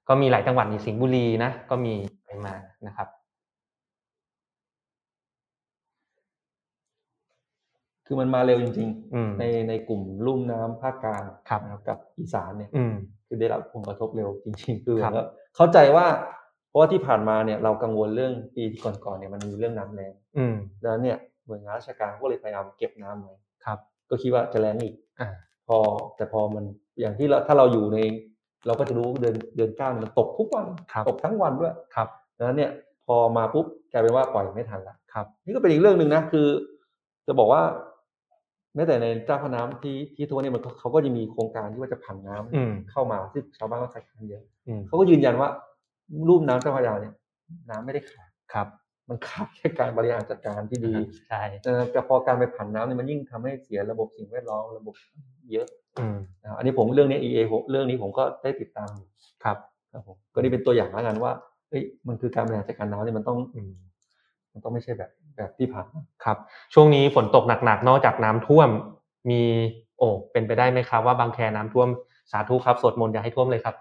[0.08, 1.94] ก็มีหลายจังหวัดในสิงห์บุรีนะ ก็มี
[2.26, 2.54] ไปมา
[2.88, 3.08] นะครับ
[8.06, 12.94] คือมันมาเร็วจริงอืมๆในในกลุ่มลุ่มน้ำภาคกลางครับนะกับอีสานเนี่ยอืม
[13.28, 16.06] คือได้รับผลกระทบเร็วจริง ๆ คือครับแล้วเข้าใจว่า
[16.74, 23.78] เพราะว่าที่ผ่านมาเนี่ยเรากังวลเรื่องปีที่ก่อนๆเนี่ยมันมีเรื่องน้ำแรงอืมดังนั้นเนี่ยหน่วยงานราชการก็เลยพยายามเก็บน้ำไว้ครับ
[24.10, 25.30] ก็คิดว่าจะแรงอีกอ่า
[25.68, 25.78] พอ
[26.16, 26.64] แต่พอมัน
[27.00, 27.98] อย่างที่เราถ้าเราอยู่ใน
[28.66, 32.08] เราก็จะรู้เดือนเดือนเก้าเนี่ยมันตกทุกวันครับตกทั้งวันด้วยครับ
[32.38, 32.72] ดังนั้นเนี่ย
[33.08, 36.48] พอมาปุ๊บกลายเป็นว่าปล่อยไม่ทันละครับ นี่ก็เป็นอีกเรื่องหนึ่งนะคือ
[37.28, 37.62] จะบอกว่า
[38.76, 45.50] แม้แต่ในเจ้าพระน้ำที่ที่ทัวร์เนี่ยมันก็เขาก็จะมีโครงการที่ว่าจะผันน้ำอืมเข้ามาซึ่งชาวบ้านก็ใช้กันเยอะอืมเขาก็ยืนยันว่า
[46.30, 47.14] รูปน้ำเจ้าพระยาเนี่ย
[47.70, 48.68] น้ำไม่ได้ขาดครับ
[49.10, 50.94] มันขาดแค่การบริหารจัดการที่ดี
[51.28, 54.94] ใช่เออแต่พอการไปผันน้ำเนี่ยมันยิ่งทำให้เสียระบบสิ่งแวดล้อมระบบ
[55.52, 55.68] เยอะ
[56.00, 59.08] อืมนะครับอันนี้ผมเรื่องนี้ EA ผมเรื่องนี้ผมก็ได้ติดตามอยู่
[59.44, 59.58] ครับ
[59.92, 61.32] ครับผมก็นี่เป็นตัวอย่างแล้วกันว่า
[61.70, 63.72] เอ้ยมันคือการบริหารจัดการน้ำเนี่ยมันต้องอืม
[64.54, 66.38] มันต้องไม่ใช่แบบแบบที่ผ่านมาครับ
[66.74, 68.70] ช่วงนี้ฝนตกหนักๆนอกจากน้ำท่วม
[69.30, 69.42] มี
[69.98, 71.88] โอ้เป็นไปได้ไหมครับว่าบางแคน้ำท่วม
[72.32, 73.76] สาธุครับสวดมนต์อย่าให้ท่วมเลยครับ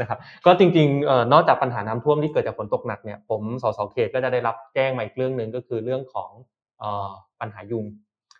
[0.00, 6.30] นะครับก็จริงๆนอกจากปัญหาน้ำท่วมที่เกิดจากฝนตกหนักเนี่ยผมสสเขตก็จะได้รับแจ้งมาอีกเรื่องหนึ่งก็คือเรื่องของ
[7.40, 7.84] ปัญหายุง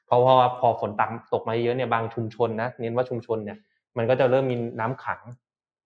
[0.06, 3.58] เพราะว่าพอฝนตกตกมาเยอะเนี่ยบางชุมชนนะเน้นว่าชุมชนเนี่ย
[3.96, 5.20] มันก็จะเริ่มมีน้ำขัง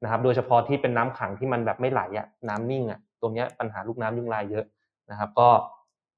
[0.03, 4.65] นะครับ โดยเฉพาะที่เป็นน้ำขังที่มันแบบไม่ไหลอะน้ำนิ่งอะตรงเนี้ยปัญหาลูกน้ำยุงลายเยอะ
[5.11, 5.49] นะครับ ก็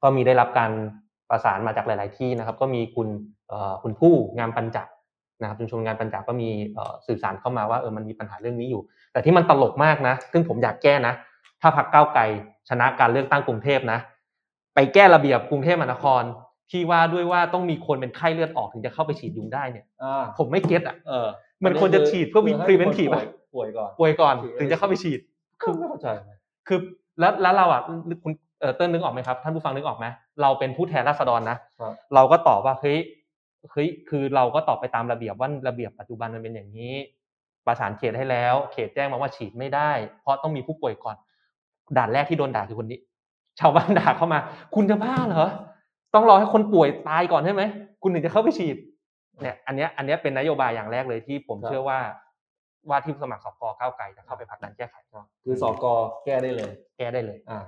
[0.02, 0.70] ก็มีได้รับการ
[1.30, 3.08] ประสานมาจากหลาย ๆ ที่นะครับ ก็มีคุณ
[3.82, 4.86] คุณผู้งามปัญจัก
[5.40, 11.14] นะครับชุมชนงานปัญจักก็มีเอ่อสื่อสารเข้ามาว่าเออมันมีปัญหาเรื่องนี้อยู่ แต่ที่มันตลกมากนะ ซึ่งผมอยากแก้นะ
[11.60, 12.22] ถ้าพรรคก้าวไกล
[12.68, 13.98] ชนะการเลือกตั้งกรุงเทพนะ
[14.74, 16.22] ไปแก้ระเบียบกรุงเทพมหานคร
[16.70, 21.28] ที่ว่าด้วยว่าต้องมีคนเป็นไข้เลือดออกถึงจะเข้าไปฉีดยุงได้เนี่ยอ่าผมไม่เก็ตอะเออ
[21.64, 25.20] มันควรจะฉีดเพื่อให้คน preventive ป่วยอะป่วยก่อนป่วยก่อนฉีดถึงจะเข้าไปฉีด
[25.60, 26.08] คือไม่เข้าใจ
[26.68, 26.78] คือ
[27.20, 27.80] แล้วแล้วเราอะ
[28.22, 30.06] คุณเออเติ้ลนึกออกไหมครับท่านผู้ฟังนึกออกไหม
[30.42, 32.98] เราเป็นผู้แทนราษฎรนะครับเราก็ตอบว่าเฮ้ย
[33.72, 36.94] เฮ้ยคือเราก็ตอบไปตามระเบียบว่าระเบียบปัจจุบันมันเป็นอย่างนี้
[37.66, 41.16] ประสานเขตให้แล้ว เขตแจ้งมาว่าฉีดไม่ได้ เพราะต้องมีผู้ป่วยก่อน
[41.96, 42.98] ด่านแรกที่โดนด่าคือคนนี้
[43.60, 44.38] ชาวบ้านด่าเข้ามา
[44.74, 45.48] คุณจะบ้าเหรอ
[46.14, 47.62] ต้องรอให้คนป่วยตายก่อนใช่ไหม
[48.02, 48.76] คุณถึงจะเข้าไปฉีด
[49.42, 51.98] เนี่ยอันเนี้ยอันเนี้ยเป็นนโยบายอย่างแรกเลยที่ผมครับเชื่อว่า
[52.88, 54.94] ว่าที่ผู้สมัครสกก้าวไกลจะเข้าไปผลักดันแก้ไข
[55.44, 55.84] คือสก
[56.24, 57.60] แก้ได้เลย แก้ได้เลย อ่า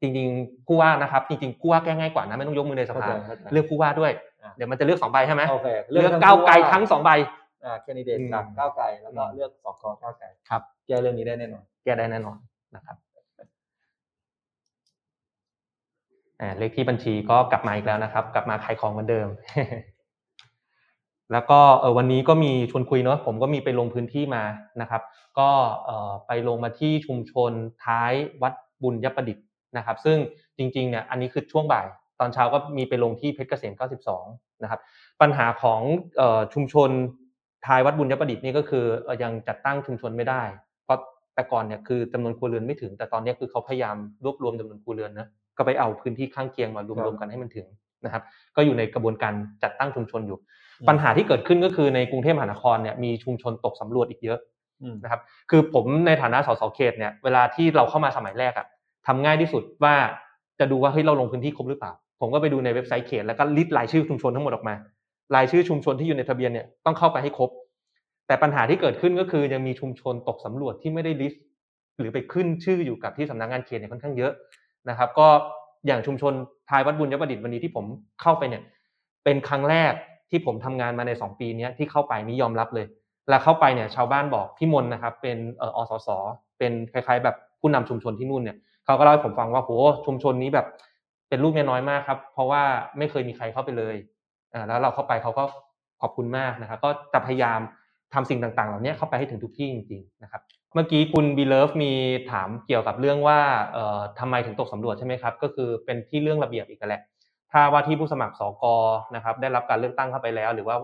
[0.00, 7.10] จริงๆผู้ว่านะครับจริงๆผู้ว่าแก้ง่ายกว่านะไม่ต้องยกมือในสภาเข้าใจเข้าใจเลือกผู้ว่าด้วยอ่าเดี๋ยวมันจะเลือกสองใบใช่ไหมโอเคเลือกทั้งก้าวไกลผู้ทั้งสองใบ
[7.64, 12.36] อ่าแคนดิเดตอืมจากก้าวไกลแล้วก็อืมเลือกสกก้าวไกลครับแก้เรื่องนี้ได้แน่นอนแก้ได้แน่นอน
[12.76, 12.96] นะครับ
[16.40, 19.28] อ่าเลขที่บัญชีก็กลับมาอีกแล้วนะครับ กลับมาขายของเหมือนเดิม
[21.32, 24.42] แล้วก็เออวันนี้ก็มีชวนคุยเนาะผมก็มีไปลงพื้นที่มา
[24.80, 25.02] นะครับ
[25.38, 25.48] ก็
[25.84, 27.52] เอ่อไปลงมาที่ชุมชน
[27.84, 29.44] ท้ายวัดบุญยประดิษฐ์
[29.76, 30.16] นะครับซึ่ง
[30.58, 31.86] จริงๆเนี่ยอันนี้คือช่วงบ่าย
[32.20, 33.74] ตอนเช้าก็มีไปลงที่เพชรเกษม
[34.18, 34.80] 92 นะครับ
[35.20, 35.80] ปัญหาของ
[36.18, 36.90] เอ่อชุมชน
[37.66, 40.42] ท้ายวัดบุญยประดิษฐ์นี่ก็คือเอ่อยังจัดตั้งชุมชนไม่ได้
[40.84, 40.98] เพราะ
[41.34, 47.66] แต่ก่อนเนี่ยคือจำนวนครัวเรือนไม่ถึง แต่ตอนนี้คือเขาพยายามรวบรวมจำนวนครัวเรือนนะก็ไปเอาพื้นที่ข้างเคียงมารวมๆกันให้มันถึง
[48.04, 48.22] นะครับ
[48.56, 50.38] ก็อยู่ในกระบวนการจัดตั้งชุมชนอยู่
[50.80, 54.38] อืมปัญหาที่เกิดขึ้นก็คือในกรุงเทพมหานครเนี่ยมีชุมชนตกสำรวจอีกเยอะ
[54.82, 55.20] อืมนะครับ
[55.50, 58.66] คือผมในฐานะสสเขตเนี่ยเวลาที่เราเข้ามาสมัยแรกอะ
[59.06, 59.94] ทำง่ายที่สุดว่า
[60.60, 64.74] จะดูว่าเฮ้ยเราลงพื้นที่ครบหรือเปล่า ผมก็ไปดูในเว็บไซต์เขตแล้วก็ list รายชื่อชุมชนทั้งหมดออกมา
[65.34, 67.50] รายชื่อชุมชนที่อยู่ในทะเบียนเนี่ยต้องเข้าไปให้ครบ
[68.26, 71.42] แต่ปัญหาที่เกิดขึ้นก็คือยังมีชุมชนตกสำรวจที่ไม่ได้ list
[71.98, 74.32] หรือไปขึ้นชื่ออยู่กับที่สำนักงานเขตเนี่ยค่อนข้างเยอะ
[74.88, 75.28] นะครับ ก็
[75.86, 76.32] อย่างชุมชน
[76.70, 77.84] ทายวัดบุญยประดิษฐ์วันนี้ที่ผม
[78.22, 78.62] เข้าไปเนี่ย
[79.24, 79.92] เป็นครั้งแรก
[80.30, 82.86] ที่ผมทำงานมาในสองปีนี้ที่เข้าไปนี่ยอมรับเลย
[83.28, 86.08] แล้วเข้าไปเนี่ยชาวบ้านบอกพี่มนนะครับเป็นเอ่ออสส
[86.58, 88.56] เป็นคล้ายๆ แบบผู้นำชุมชนที่นู่นเนี่ย
[88.90, 89.70] เขาก็เล่าให้ผมฟังว่าโห
[90.06, 90.66] ชุมชนนี้แบบ
[91.28, 92.62] เป็นลูกเมียน้อยมากครับ เพราะว่า
[92.98, 93.96] ไม่เคยมีใครเข้าไปเลย
[94.52, 95.44] อ่าแล้วเราเข้าไปเขาก็
[96.00, 97.60] ขอบคุณมากนะครับ ก็จะพยายาม
[98.14, 100.42] ทำสิ่งต่างๆ เหล่านี้เข้าไปให้ถึงทุกที่จริงๆนะครับ
[100.74, 101.92] เมื่อกี้คุณบีเลิฟมี
[102.30, 103.38] ถามเกี่ยวกับเรื่องว่า
[103.72, 107.02] เอ่อทำไมถึงตกสำรวจใช่ไหมครับ ก็คือเป็นที่เรื่องระเบียบอีกแหละ
[107.52, 108.64] ถ้าว่าที่ผู้สมัครสก
[109.16, 110.76] นะครับ ได้รับการเลือกตั้งเข้าไปแล้ว หรือว่า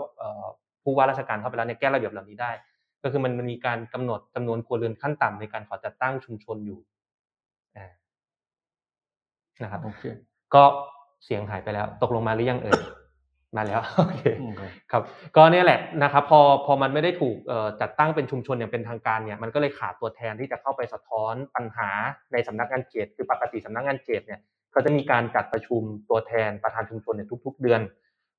[0.83, 2.51] ผู้ว่าราชการเข้าไปแล้วเนี่ยแก้ระเบียบเหล่านี้ได้
[3.03, 6.79] ก็คือมันมีการกำหนดจำนวนครัวเรือนขั้นต่ำในการขอจัดตั้งชุมชนอยู่
[9.63, 10.03] นะครับโอเค
[10.55, 10.65] ก็
[11.25, 12.81] เสียงหายไปแล้ว ตกลงมาหรือยังเอ่ย
[13.57, 15.03] มาแล้วโอเคอืมครับครับ
[15.37, 21.91] ก็เนี่ยแหละนะครับพอพอมันไม่ได้ถูกเอ่อจัดตั้งเป็นชุมชนอย่างเป็นทางการเนี่ยมันก็เลยขาดตัวแทนที่จะเข้าไปสะท้อนปัญหา
[22.33, 24.41] ในสำนักงานเขตคือปกติสำนักงานเขตเนี่ย
[24.75, 27.81] ก็จะมีการจัดประชุมตัวแทนประธานชุมชนเนี่ยทุก ๆ เดือน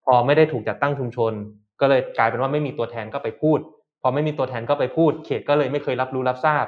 [0.05, 1.33] พอไม่ได้ถูกจัดตั้งชุมชน
[1.81, 3.59] ก็เลยกลายเป็นว่าไม่มีตัวแทนก็ไปพูด
[4.01, 6.65] พอไม่มีตัวแทนก็ไปพูด เขตก็เลยไม่เคยรับรู้รับทราบ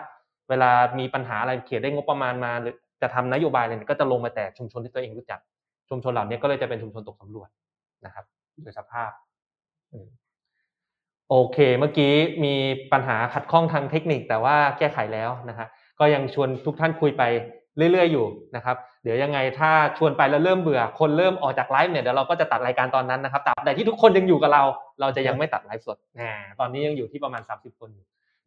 [0.49, 5.39] เวลามีปัญหาอะไรเขตได้งบประมาณมาหรือ จะทำนโยบายอะไรเนี่ยก็จะลงมาแต่ชุมชนที่ตัวเองรู้จัก
[5.89, 7.49] ชุมชนเหล่านี้ก็เลยจะเป็นชุมชนตกสำรวจ
[8.05, 8.25] นะครับ
[8.63, 9.11] โดยสภาพ
[11.29, 12.55] โอเค เมื่อกี้มี
[12.91, 15.67] ปัญหาขัดข้องทางเทคนิคแต่ว่าแก้ไขแล้วนะฮะ
[15.99, 17.23] ก็ยังชวนทุกท่านคุยไป
[17.77, 18.25] เรื่อย ๆ อยู่
[18.55, 24.63] นะครับ เดี๋ยวยังไงถ้าชวนไปแล้วเริ่มเบื่อ คนเริ่มออกจากไลฟ์เนี่ยเดี๋ยวเราก็จะตัดรายการตอนนั้นนะครับแต่ที่ทุกคนยังอยู่กับเรา
[25.01, 26.21] เราจะยังไม่ตัดไลฟ์สดแหม
[26.59, 27.89] ตอนนี้ยังอยู่ที่ประมาณ 30 คน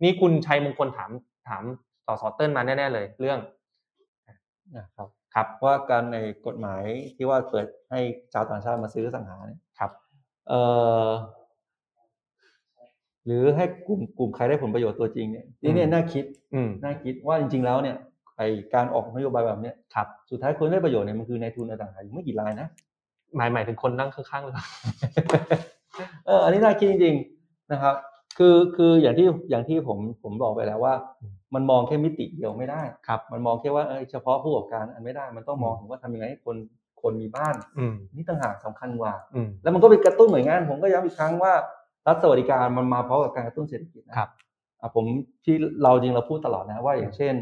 [0.03, 1.11] นี่คุณชัยมงคลถาม
[1.49, 1.65] ถาม
[2.07, 3.39] สอสอเติ้ลมาแน่ๆเลย เรื่อง
[4.77, 6.83] นะครับครับว่าการในกฎหมาย
[7.17, 8.01] ที่ว่าเปิดให้
[8.33, 9.91] ชาวต่างชาติมาซื้ออสังหาเนี่ยครับ
[10.49, 10.61] เอ่
[11.07, 11.09] อ
[13.27, 17.97] หรือให้กลุ่มกลุ่มใครได้ผลประโยชน์ตัวจริงเนี่ยนี่เนี่ยน่าคิดอืมน่าคิดว่าจริง ๆ แล้วเนี่ย
[18.37, 18.43] ไอ
[18.75, 22.69] การออกนโยบายแบบเนี้ยครับสุดท้ายคนได้ประโยชน์เนี่ยมันคือในายทุนอสังหาอยู่ไม่กี่รายนะ
[23.37, 24.55] หมายหมายถึงคนนั่งข้างๆเลย
[26.27, 27.15] เอออันนี้น่าคิดจริง
[27.45, 27.95] ๆ นะครับ
[28.39, 30.95] คือคืออย่างที่อย่างที่ผมผมบอกไปแล้วว่า
[31.55, 36.57] มันมองแค่มิติเดียวไม่ได้ครับ มันมองแค่ว่าเออเฉพาะผู้ประกอบการอันไม่ได้ มันต้องมองถึงว่าทำยังไงให้คน
[37.03, 41.53] คนมีบ้านอืมนี่ต่างหากสำคัญกว่าอืมแล้วมันก็เป็นกระตุ้นหน่วยงาน ผมก็ย้ำอีกครั้งว่า
[42.07, 44.31] รัฐสวัสดิการมันมาพร้อมกับการกระตุ้นเศรษฐกิจนะครับ
[44.81, 45.05] อะผม
[45.45, 47.35] ที่เราจริงเราพูดตลอดนะว่าอย่างเช่น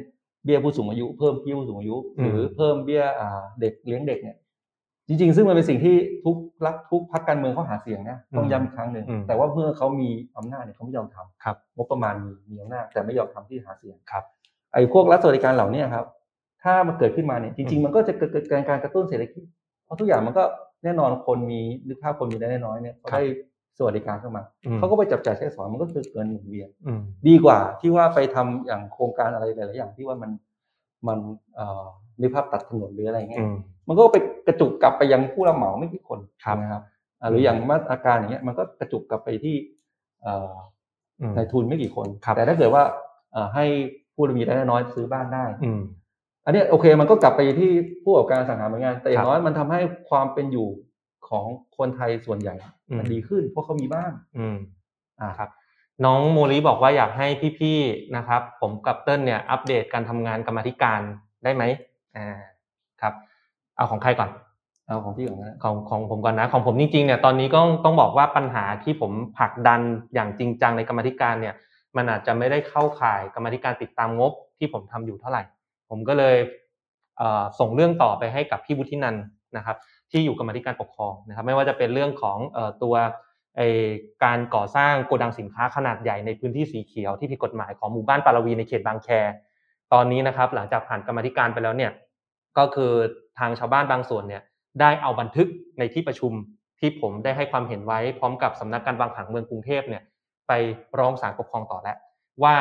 [0.44, 4.36] เบี้ยผู้สูงอายุ เพิ่มเบี้ยผู้สูงอายุอืมหรือเพิ่มเบี้ยอ่าเด็กเลี้ยงเด็กเนี่ย
[5.10, 5.94] จริง ๆ ซึ่งมันเป็นสิ่งที่
[6.24, 14.24] ทุกรัฐทุกพรรคการเมืองเขาหาเสียงนะต้องย้ำอีกครั้งหนึ่งอืมแต่ว่าเมื่อเขามีอำนาจเนี่ยเขาไม่ยอมทำครับงบประมาณมีมีอำนาจแต่ไม่ยอมทำที่หาเสียงครับ
[14.72, 16.06] ไอ้พวกรัฐสวัสดิการเหล่านี้ครับ
[16.62, 19.44] ถ้ามันเกิดขึ้นมาเนี่ยจริง ๆ มันก็จะเกิดเกิดการกระตุ้นเศรษฐกิจ
[19.84, 20.44] เพราะทุกอย่างมันก็
[20.84, 23.24] แน่นอนคนมีนึกภาพคนมีรายได้น้อยเนี่ยเขาได้
[23.78, 30.30] สวัสดิการเข้ามาอืมเขาก็ไปจับจ่ายใช้สอยมันก็คือเกินหมุนเวียนอืมดีกว่าที่ว่าไปทำอย่างโครงการอะไรหลายๆอย่างที่ว่ามัน
[31.08, 31.18] มัน
[31.54, 31.84] เอ่อ
[32.20, 33.54] นึกภาพตัดถนนหรืออะไรเงี้อืยม
[33.88, 36.82] มันก็ไปกระจุกกลับไปยังผู้รับเหมาไม่กี่คนครับนะครับ
[37.20, 39.56] อ่าหรืออย่างมาตรการอย่างเงี้ยมันก็กระจุกกลับไปที่
[40.22, 40.52] เอ่อ
[41.20, 42.82] อืมนายทุนไม่กี่คนครับแต่ถ้าเกิดว่า
[43.32, 43.64] เอ่อให้
[44.14, 45.80] ผู้มีรายได้น้อยซื้อบ้านได้อืม
[46.44, 47.70] อันเนี้ยโอเคมันก็กลับไปที่
[48.04, 49.80] ผู้ประกอบการอสังหาเหมือนกันแต่อย่าครังบน้อยมันทำให้
[50.10, 50.68] ความเป็นอยู่
[51.28, 51.44] ของ
[51.78, 52.54] คนไทยส่วนใหญ่
[52.88, 54.56] อืมมันดีขึ้น เพราะเขามีบ้านอืม
[55.20, 55.50] อ่าครับ
[56.04, 57.26] น้องโมลีบอกว่าอยากให้
[57.58, 61.00] พี่ๆนะครับ ผมกับเติ้ลเนี่ยอัปเดตการทำงานกรรมาธิการ
[61.44, 61.62] ได้ไหม
[62.16, 62.38] อ่า
[63.00, 63.14] ครับ
[63.76, 64.30] เอาของใครก่อน
[64.86, 69.80] เอาของพี่ก่อนนะของของผมก่อนนะของผมจริงๆเนี่ยตอนนี้ก็ต้องบอกว่าปัญหาที่ผมผลักดัน
[70.14, 71.54] อย่างจริงจังในกรรมาธิการเนี่ย
[71.96, 75.42] มันอาจจะไม่ได้เข้าข่ายกรรมาธิการติดตามงบที่ผมทำอยู่เท่าไหร่
[75.90, 76.36] ผมก็เลย
[77.18, 79.24] เอ่อส่งเรื่องต่อไปให้กับพี่วุฒินันท์
[79.56, 79.76] นะครับ
[80.10, 82.94] ที่อยู่กรรมาธิการปกครองนะครับ ไม่ว่าจะเป็นเรื่องของเอ่อตัว
[83.56, 83.62] ไอ
[84.24, 89.08] การก่อสร้างโกดังสินค้าขนาดใหญ่ในพื้นที่สีเขียวที่ผิดกฎหมายของหมู่บ้านปารวีในเขตบางแค
[89.92, 91.92] ตอนนี้นะครับ หลังจากผ่านกรรมธิการไปแล้วเนี่ย
[92.58, 92.92] ก็คือ
[93.38, 94.42] ทางชาวบ้านบางส่วนเนี่ย
[94.80, 95.48] ได้เอาบันทึก
[95.78, 96.32] ในที่ประชุม
[96.80, 100.02] ที่ผมได้ให้ความเห็นไว้พร้อมกับสำนักการวางผังเมืองกรุงเทพเนี่ย
[100.48, 100.52] ไป
[100.98, 101.96] ร้องศาลปกครองต่อแล้ว
[102.42, 102.56] ว่า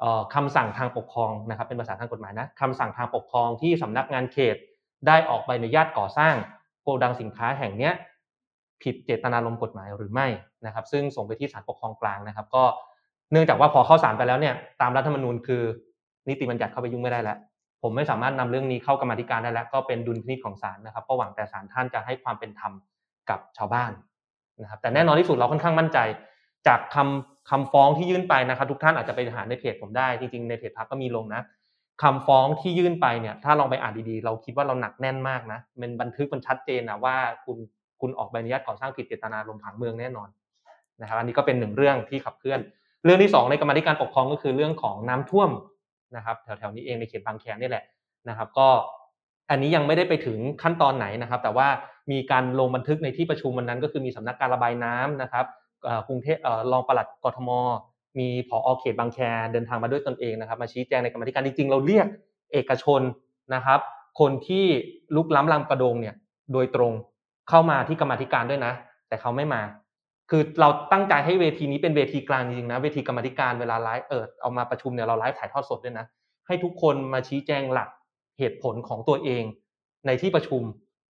[0.00, 4.56] เอ่อคำสั่งทางปกครองนะครับเป็นภาษาทางกฎหมายนะคำสั่งทางปกครองที่สำนักงานเขต
[5.06, 6.34] ได้ออกใบอนุญาตก่อสร้าง
[6.82, 7.94] โกดังสินค้าแห่งเนี้ย
[8.82, 10.26] ผิดเจตนารมณ์กฎหมายหรือไม่
[10.66, 12.64] นะครับ ซึ่งส่งไปที่ศาลปกครองกลางนะครับ ก็
[13.32, 15.62] เนื่องจากว่าพอเข้าศาลไปแล้วเนี่ยตามรัฐธรรมนูญคือ
[16.28, 17.38] นิติบัญญัติเข้าไปยุ่งไม่ได้แล้ว
[17.82, 22.72] ผมไม่สามารถนำเรื่องนี้เข้ากรรมธิการได้แล้ว ก็เป็นดุลพินิจของศาลนะครับก็หวังแต่ศาลท่านจะให้ความเป็นธรรม
[23.30, 23.92] กับชาวบ้าน
[24.62, 25.98] นะครับแต่แน่นอนที่สุดเราค่อนข้างมั่นใจ
[26.66, 31.42] จากคำคำฟ้องที่ยื่นไปนะครับ ทุกท่านอาจจะไปหาในเพจผมได้จริงๆในเพจพักก็มีลงนะ
[32.02, 37.58] คำฟ้องที่ยื่นไปเนี่ยถ้าลองไปอ่านดีๆ เราคิดว่าเราหนักแน่นมากนะมันบันทึกมันชัดเจนนะว่าคุณ
[38.00, 40.28] คุณออกใบอนุญาตก่อสร้างผิดเจตนารมผังเมืองแน่นอน
[41.00, 42.60] นะครับอันนี้ก็เป็นหนึ่งเรื่องที่ขับเคลื่อน
[43.04, 45.50] เรื่องที่สองในกรรมธิการปกครองก็คือเรื่องของน้ำท่วม
[46.16, 47.84] นะครับแถวๆนี้เองในเขตบางแคนี่แหละ
[48.28, 48.68] นะครับ ก็
[49.50, 51.68] อันนี้ยังไม่ได้ไปถึงขั้นตอนไหนนะครับ แต่ว่า
[52.10, 55.46] มีการลงบันทึกในที่ประชุมวันนั้น ก็คือมีสำนักการระบายน้ำนะครับ
[56.08, 56.38] กรุงเทพ
[56.72, 57.50] รองปลัดกทม
[58.18, 59.18] มีผอเขตบางแค
[59.52, 62.06] เดินทางมาด้วยตนเองนะครับ มาชี้แจงในกรรมธิการจริงๆ เราเรียก
[62.52, 63.00] เอกชน
[63.54, 63.80] นะครับ
[64.20, 64.64] คนที่
[65.16, 66.14] ลุกล้ำลำกระดงเนี่ย
[66.52, 66.92] โดยตรง
[67.48, 68.72] เข้ามาที่กรรมธิการด้วยนะ
[69.08, 69.62] แต่เขาไม่มา
[70.30, 76.06] คือเราตั้งใจให้เวทีนี้เป็นเวทีกลางจริงๆนะ เวทีกรรมธิการเวลาไลฟ์เออเอามาประชุมเนี่ยเราไลฟ์ถ่ายทอดสดด้วยนะ
[76.46, 77.88] ให้ทุกคนมาชี้แจงหลัก
[78.38, 79.42] เหตุผลของตัวเอง
[80.06, 80.62] ในที่ประชุม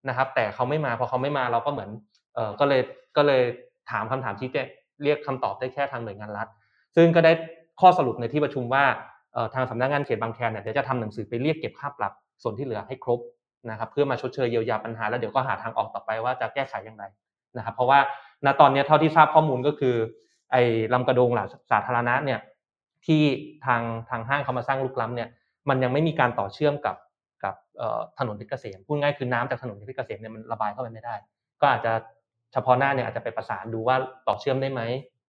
[0.09, 1.91] นะครับ แต่เขาไม่มาพอเขาไม่มาเราก็เหมือน
[2.35, 2.81] เออก็เลย
[3.17, 3.43] ก็เลย
[3.91, 4.67] ถามคำถามชี้แจง
[5.03, 6.49] เรียกคำตอบได้แค่ทางหน่วยงานรัฐ
[6.97, 7.33] ซึ่งก็ได้
[7.81, 8.85] ข้อสรุปในที่ประชุมว่า
[9.55, 12.13] ทางสำนักงานเขตบางแคเนี่ยเดี๋ยวจะทำหนังสือไปเรียกเก็บค่าปรับ
[12.43, 13.21] ส่วนที่เหลือให้ครบ
[13.71, 17.05] นะครับเพื่อมาชดเชยเยียวยาปัญหา แล้วเดี๋ยวก็หาทางออกต่อไปว่าจะแก้ไขอย่างไร
[17.57, 17.99] นะครับ เพราะว่า
[18.45, 19.95] ณตอนนี้เท่าที่ทราบข้อมูลก็คือ
[20.53, 22.41] ไอ้ลำกระโดงหลักสาธารณะเนี่ย
[23.07, 23.23] ที่
[23.67, 25.29] ทางทางห้างเขามาสร้างลุกล้ำเนี่ย
[25.69, 26.97] มันยังไม่มีการต่อเชื่อมกับ
[27.45, 27.55] กับ
[28.19, 31.15] ถนนเพชรเกษมพูดง่ายคือน้ำจากถนนเพชรเกษมเนี่ยมันระบายเข้าไปไม่ได้
[31.61, 31.93] ก็อาจจะ
[32.53, 33.97] เฉพาะหน้าเนี่ยอาจจะไปประสานดูว่า
[34.29, 34.81] ต่อเชื่อมได้ไหม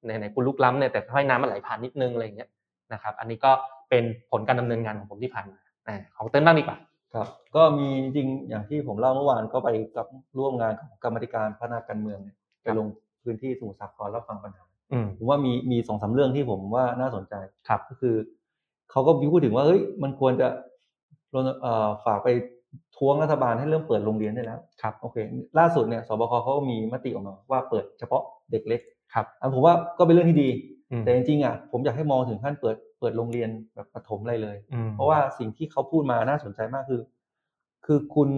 [0.05, 2.49] ในในคุณลุกล้ำเนี่ยแต่ให้น้ำมันไหลผ่านนิดนึงอะไรอย่างเงี้ย
[2.93, 3.51] นะครับ อันนี้ก็
[3.89, 6.77] เป็นผลการดำเนินงานของผมที่ผ่านมาอ่าของเต้นบ้างดีกว่า
[7.13, 10.07] ครับ ก็มีจริงๆอย่างที่ผมเล่าเมื่อวานก็ไปกับ
[10.37, 12.87] ร่วมงานของกรรมาธิการพัฒนาการเมืองเนี่ยไปลง
[13.23, 17.33] พื้นที่สมุทรสาครรับฟังปัญหาอืมผมว่ามีมีสองสามเรื่องที่ผมว่าน่าสนใจ
[17.67, 18.15] ครับก็คือ
[18.91, 20.47] เขาก็มีพูดถึงว่าเฮ้ยมันควรจะ
[21.33, 22.27] รณเอ่อฝากไป
[22.95, 25.17] ท้วงรัฐบาลให้เริ่มเปิดโรงเรียนได้แล้วครับโอเค
[25.59, 28.81] ล่าสุดเนี่ยสบคเขาก็มีมติออกมาว่าเปิดเฉพาะเด็กเล็ก
[29.13, 30.49] ครับอันผมว่าก็เป็นเรื่องที่ดี
[30.91, 37.01] อืมแต่จริงๆอะผมอยากให้มองถึงขั้นเปิด เปิดโรงเรียนแบบประถมอะไรเลยอืมเพราะว่าสิ่งที่เขาพูดมาน่าสนใจมากคือ
[37.85, 38.29] คือคุณ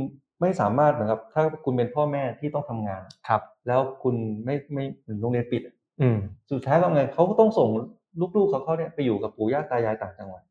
[0.41, 4.84] ไม่สามารถเหมือนกับถ้าคุณเป็นพ่อแม่ที่ต้องทำงานครับ แล้วคุณไม่ไม่
[5.22, 5.62] โรงเรียนปิด
[6.01, 6.18] อืม
[6.51, 7.70] สุดท้ายก็ไงเขาก็ต้องส่ง
[8.38, 10.50] ลูกๆเขาเขาเนี่ยไปอยู่กับปู่ย่าตายายต่างจังหวัดครั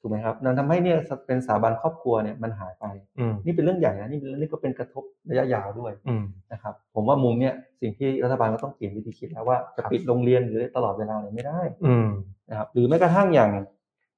[0.00, 2.84] ถูกไหมครับนั่นทำให้เนี่ยเป็นสถาบันครอบครัวเนี่ยมันหายไป
[3.18, 12.08] อืมนี่เป็นเรื่องใหญ่นะนี่เป็นนี่ก็เป็นกระทบระยะยาวด้วยอืมนะครับ ผมว่ามุมเนี่ยสิ่งที่รัฐบาลก็ต้องเปลี่ยนวิธีคิดแล้วว่าจะครับปิดโรงเรียนหรือตลอดเวลาเนี่ยไม่ได้อืม
[12.50, 13.50] นะครับหรือแม้กระทั่งอย่าง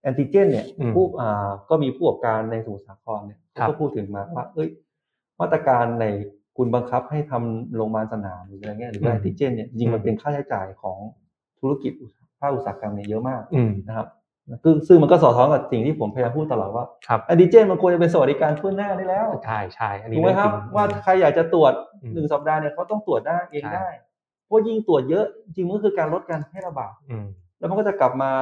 [0.02, 4.68] แอนติเจน เนี่ยอืมผู้อ่าก็มีผู้ประกอบการในสมุทรสาครเนี่ยครับเขาก็พูดถึงมาว่า เอ้ย
[5.40, 6.06] มาตรการใน
[6.56, 10.98] คุณบังคับให้ทำโรงพยาบาลสนามหรืออะไรเงี้ยหรือว่าแอนติเจนเนี่ยจริงๆมันเป็นค่าใช้จ่ายของ
[11.60, 11.92] ธุรกิจ
[12.40, 14.06] ภาคอุตสาหกรรมเนี่ยเยอะมากอืมนะครับ
[14.64, 21.72] ซึ่งซึ่งมันก็สอดคล้องกับสิ่งที่ผมพยายามพูดตลอดว่าครับแอนติเจนมันควรจะเป็นสวัสดิการทั่วหน้าได้แล้วใช่ใช่อันนี้ถูกไหมครับเองจงว่าใครอยากจะตรวจ
[22.02, 23.88] อืมหนึ่งสัปดาห์เนี่ยเขาต้องตรวจได้เองใช่ได้
[24.46, 27.26] เพราะยิ่งตรวจเยอะจริงๆมันก็คือการลดการแพร่ระบาดอืม
[27.58, 28.32] แล้วมันก็จะกลับมา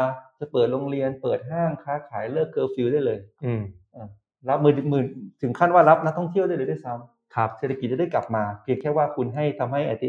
[0.41, 3.63] จะเปิดโรงเรียนเปิดห้างค้าขายเลิกเคอร์ฟิวได้เลยอืม
[3.97, 4.09] อ่า
[4.49, 5.03] รับมือมือ
[5.43, 6.93] ถึงขั้นว่ารับนักท่องเที่ยวได้เลยด้วยซ้ำ
[7.35, 10.09] ครับเศรษฐกิจจะได้กลับมา เพียงแค่ว่าคุณให้ทำให้แอนติ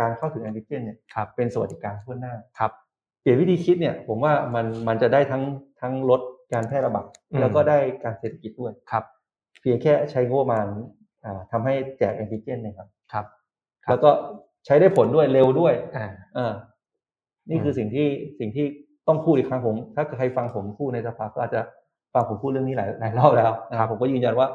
[0.00, 2.70] การเข้าถึงแอนติเจนเนี่ยครับเป็นสวัสดิการทั่วหน้าครับ
[3.24, 5.42] เปลี่ยนวิธีคิดเนี่ยผมว่ามันมันจะได้ทั้ง
[5.80, 6.20] ทั้งลด
[6.52, 9.04] การแพร่ระบาดอืมแล้วก็ได้การเศรษฐกิจด้วยครับ
[9.60, 10.66] เพียงแค่ใช้งบประมาณ
[11.24, 13.26] อ่าทำให้แจกแอนติเจนนะครับครับ
[13.84, 14.10] ครับ แล้วก็
[14.66, 16.06] ใช้ได้ผลด้วยเร็วด้วยอ่า
[16.36, 16.52] อ่า
[17.50, 18.08] นี่คือสิ่งที่
[18.38, 18.66] สิ่งที่
[19.08, 21.60] ต้องพูดอีกครั้งผม ถ้าใครฟังผมพูดในสภาก็อาจจะ
[22.14, 24.48] ฟังผมพูดเรื่องนี้หลายหลายรอบแล้วนะครับผมก็ยืนยันว่า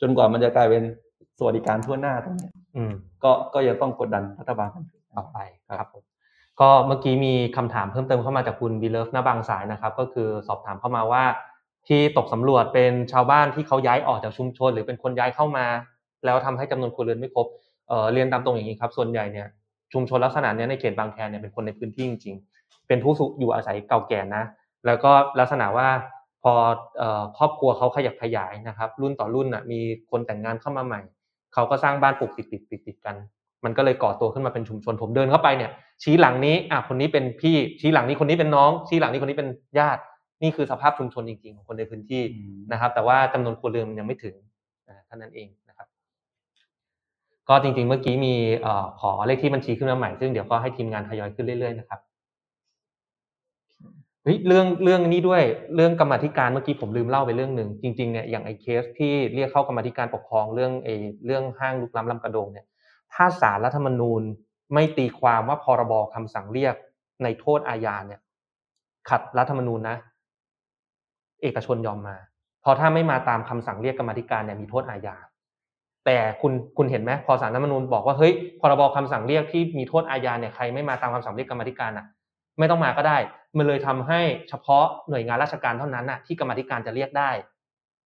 [0.00, 0.82] จนกว่ามันจะกลายเป็น
[1.38, 2.92] สวัสดิการทั่วหน้าตรงเนี้ยอืม
[3.24, 5.38] ก็ก็ยังต้องกดดันรัฐบาลกันต่อไป
[5.78, 6.04] ครับผม
[6.60, 11.24] ก็เมื่อกี้มีคำถามเพิ่มเติมเข้ามาจากคุณบีเลิฟหน้าบางสายนะครับ ก็คือสอบถามเข้ามาว่า
[11.88, 15.66] ที่ตกสำรวจเป็นชาวบ้านที่เขาย้ายออกจากชุมชน หรือเป็นคนย้ายเข้ามา
[16.24, 17.46] แล้วทำให้จำนวนครัวเรือนไม่ครบ
[17.88, 19.48] เออเรียนตามตรงอย่างนี้ครับ ส่วนใหญ่เนี่ย
[19.92, 24.44] ชุมชนลักษณะเนี้ยในเขตบางแคเนี่ยเป็นคนในพื้นที่จริงๆ เป็นผู้สุอยู่อาศัยเก่าแก่นะ
[24.86, 25.88] แล้วก็ลักษณะว่า
[26.42, 26.52] พอ
[26.98, 29.80] เอ่อครอบครัวเขาขยับขยายนะครับ รุ่นต่อรุ่นน่ะมี
[30.10, 31.00] คนแต่งงานเข้ามาใหม่
[31.54, 33.16] เขาก็สร้างบ้านปลูกติดติดติดติดกัน
[33.66, 35.70] มันก็เลยก่อตัวขึ้นมาเป็นชุมชนผมเดินเข้าไปเนี่ย
[36.02, 39.48] ชี้หลังนี้อะคนนี้เป็นพี่ชี้หลังนี้คนนี้เป็นน้อง ชี้หลังนี้คนนี้เป็น
[39.78, 40.00] ญาติ
[40.42, 42.22] นี่คือสภาพชุมชนจริงๆของคนในพื้นที่
[42.72, 44.34] นะครับ แต่ว่าจำนวนครัวเรือนมันยังไม่ถึง
[44.88, 45.86] อ่าเท่านั้นเองนะครับ
[47.48, 52.00] ก็จริงๆเมื่อกี้มีเอ่อขอเลขที่บัญชีขึ้นมาใหม่ซึ่งเดี๋ยวก็ให้ทีมงานทยอยขึ้นเรื่อยๆนะครับ
[54.22, 55.42] เฮ้ยเรื่องเรื่องนี้ด้วย
[55.74, 60.94] เรื่องกรรมาธิการเมื่อกี้ผมลืมเล่าไปเรื่องหนึ่งจริงๆเนี่ยอย่างไอ้เคสที่เรียกเข้ากรรมาธิการปกครองเรื่องไอ้
[61.26, 62.66] เรื่องห้างลุกล้ำลำกระโดงเนี่ย
[63.14, 64.22] ถ้าศาลรัฐธรรมนูญ
[64.74, 66.74] ไม่ตีความว่าพรบคำสั่งเรียก
[67.22, 68.20] ในโทษอาญาเนี่ย
[69.08, 69.96] ขัดรัฐธรรมนูญนะ
[71.42, 72.16] เอกชนยอมมา
[72.68, 75.16] พราะถ้าไม่มาตามคำสั่งเรียกกรรมธิการเนี่ยมีโทษอาญา
[76.04, 82.06] แต่คุณคุณเห็นไหมพอศาลรัฐธรรมนูญบอกว่าเฮ้ยพรบคำสั่งเรียกที่มีโทษอาญาเนี่ยใครไม่มาตามคำสั่งเรียกกรรมธิการอะ
[82.58, 83.18] ไม่ต้องมาก็ได้
[83.56, 87.30] มันเลยทำให้เฉพาะหน่วยงานราชการเท่านั้นน่ะที่กรรมธิการจะเรียกได้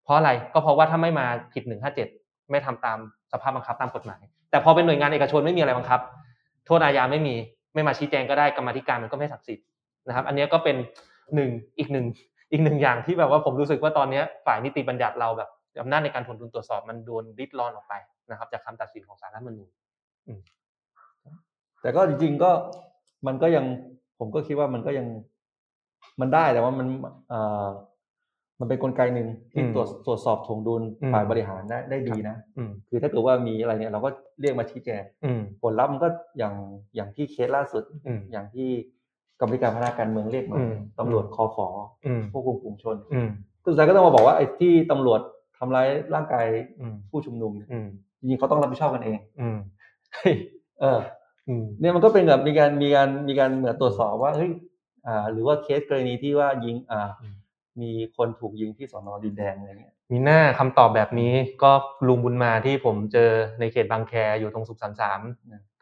[0.03, 2.07] เพราะอะไรก็เพราะว่าถ้าไม่มาผิดหนึ่งห้าเจ็ด
[2.51, 2.97] ไม่ทำตาม
[3.31, 4.21] สภาพบังคับตามกฎหมาย
[4.51, 5.99] แต่พอเป็นหน่วยงานเอกชนไม่มีอะไรบังคับ
[6.65, 7.35] โทษอาญาไม่มี
[7.73, 9.65] ไม่มาชี้แจงก็ได้กรรมธิการมันก็ไม่ศักดิ์สิทธิ์
[10.07, 10.75] นะครับ อันนี้ก็เป็น
[11.35, 12.05] หนึ่งอีกหนึ่ง
[12.51, 15.49] อีกหนึ่งอย่างที่แบบว่าผมรู้สึกว่าตอนนี้ฝ่ายนิติบัญญัติเราแบบ
[15.81, 17.93] อำนาจในการถวงดุลตรวจสอบมันโดนริดรอนออกไป
[18.31, 19.69] นะครับ จากคำตัดสินของศาลรัฐมนูญ
[21.81, 22.51] แต่ก็จริงๆก็
[23.27, 23.65] มันก็ยัง
[24.19, 25.07] ผมก็คิดว่ามันก็ยัง
[26.21, 26.87] มันได้แต่ว่ามัน
[27.31, 27.33] อ
[28.61, 34.09] มันเป็นกลไกหนึ่งที่อืมตรวจตรวจสอบถวงดุลอืมฝ่ายบริหารได้ได้ดีนะอืมคือถ้าเกิดว่ามีอะไรเนี่ยเราก็
[34.41, 36.53] เรียกมาชี้แจงอืมผลลัพธ์มันก็อย่าง
[36.95, 38.69] อย่างที่เคสล่าสุดอืมอย่างที่
[39.39, 41.67] กรรมธิการพัฒนาการเมืองเรียกมาอืมตำรวจคอฝอ
[42.05, 43.29] อืมควบคุมฝูงชนอืม
[43.65, 45.21] สุดท้ายก็ต้องมาบอกว่าไอ้ที่ตำรวจ
[45.57, 46.45] ทำร้ายร่างกาย
[46.81, 47.87] อืมผู้ชุมนุมเนี่ยอืม
[48.19, 49.57] จริงๆเขาต้องรับผิดชอบกันเองอืม
[50.81, 50.99] เออ
[51.47, 54.51] อืมเนี่ยมันก็เป็นแบบมีการมีการมีการเหมือนตรวจสอบว่าเฮ้ย
[55.07, 57.27] อ่า หรือว่าเคสกรณีที่ว่ายิงอ่าอื
[57.79, 61.71] มมีคนถูกยิงที่สอนอดินแดงอะไรเงี้ยมีหน้าคำตอบแบบนี้ก็
[62.07, 65.19] ลุงบุญมาที่ผมเจอในเขตบางแคอยู่ตรงสุขสันต์สาม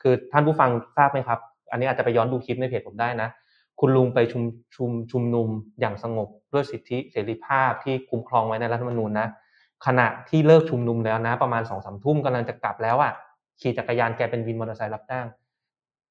[0.02, 1.40] คือท่านผู้ฟังทราบไหมครับ
[1.72, 3.30] อันนี้อาจจะไปย้อนดูคลิปในเพจผมได้นะ
[3.80, 4.44] คุณลุงไปชุม
[4.76, 5.48] ชุมชุมนุม
[5.80, 9.28] อย่างสงบด้วยสิทธิเสรีภาพที่คุ้มครองไว้ในรัฐธรรมนูญนะ
[9.86, 13.14] ขณะที่เลิกชุมนุมแล้วนะ ประมาณสองสามทุ่มกำลังจะกลับแล้วอะ
[13.62, 15.28] ขี่จักรยานแกเป็นวินมอเตอร์ไซค์รับจ้าง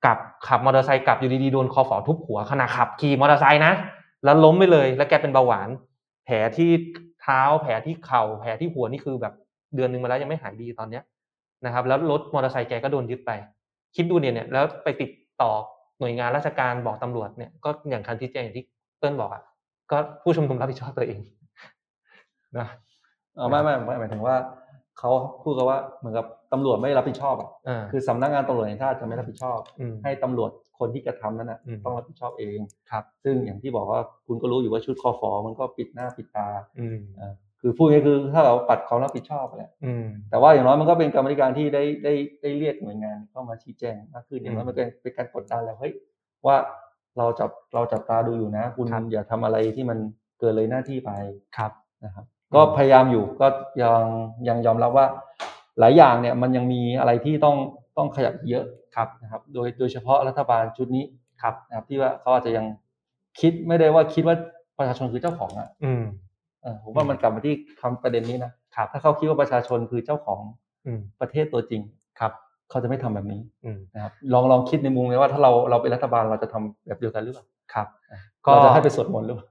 [0.05, 3.73] กลับขับมอเตอร์ไซค์กลับอยู่ดีๆโดนคอฝอทุบหัวขณะขับขี่มอเตอร์ไซค์นะ
[4.25, 5.69] แล้วล้มไปเลย แล้วแกเป็นเบาหวาน
[6.25, 6.71] แผลที่
[7.23, 9.35] เท้าแผลที่เข่าแผลที่หัวนี่คือแบบ
[9.75, 11.03] เดือนหนึ่งมาแล้วยังไม่หายดีตอนเนี้ย
[11.65, 13.31] นะครับ แล้วรถมอเตอร์ไซค์แกก็โดนยึดไป
[13.97, 15.11] คิดดูเนี่ยเนี่ยแล้วไปติด
[15.43, 15.53] ต่อ
[16.01, 18.67] หน่วยงานราชการบอกตำรวจเนี่ยก็อย่างคันที่แจ้งอย่างที่
[18.99, 19.43] เติ้ลบอกอะ
[19.91, 21.21] ก็ผู้ชุมนุมรับผิดชอบตัวเอง
[22.59, 22.67] นะ
[23.35, 24.35] เออไม่ไม่ไม่หมายถึงว่า
[24.99, 25.11] เขา
[25.43, 32.59] พูดกันว่าเหมือนกับตำรวจไม่รับผิดชอบอะอ่าคือสำนักงานตำรวจแห่งชาติจะไม่รับผิดชอบอืมให้ตำรวจคนที่กระทำนั้นน่ะอืมต้องรับผิดชอบเอง
[32.91, 36.49] ครับ ซึ่งอย่างที่บอกว่าคุณก็รู้อยู่ว่าชุดคอฟอมันก็ปิดหน้าปิดตา
[36.81, 45.93] อืมเออคือพูดง่ายๆคือถ้าเราปัดความรับผิดชอบไปแหละอืมแต่ว่าอย่างน้อยมันก็เป็นกรรมธิการที่ได้ได้ได้เรียกหน่วยงานเข้ามาชี้แจงมากขึ้นอย่างน้อยมันเป็นเป็นการกดดันแล้วเฮ้ย
[46.47, 46.57] ว่า
[47.19, 49.99] เราจับเราจับตาดูอยู่นะ คุณครับอย่าทำอะไรที่มัน
[50.39, 51.11] เกินเลยหน้าที่ไป
[51.57, 51.73] ครับ
[52.05, 53.47] นะครับ ก็พยายามอยู่ก็
[53.83, 54.03] ยัง
[54.49, 55.07] ยังยอมรับว่า
[55.79, 57.57] หลายอย่างเนี่ยมันยังมีอะไรที่ต้อง
[57.97, 58.65] ต้องขยับเยอะ
[58.97, 61.05] ครับนะครับ โดยโดยเฉพาะรัฐบาลชุดนี้
[61.43, 62.67] ครับนะครับ ที่ว่าเขาอาจจะยัง
[63.41, 64.37] คิดไม่ได้ว่าคิดว่า
[64.79, 66.05] ประชาชนคือเจ้าของอะ อืม
[66.63, 70.41] เออผมว่ามันกลับมาที่คำประเด็นนี้นะครับถ้าเขาคิดว่าประชาชนคือเจ้าของ
[70.87, 71.81] อืมประเทศตัวจริง
[72.21, 72.33] ครับ
[72.71, 77.45] เขาจะไม่ทำแบบนี้อืมนะครับ ลองลองคิดในมุมเลยว่าถ้าเราเราเป็นรัฐบาลเราจะทำแบบเดียวกันหรือเปล่า
[77.75, 77.87] ครับ
[78.53, 79.47] เราจะให้ไปสวดมนต์หรือเปล่า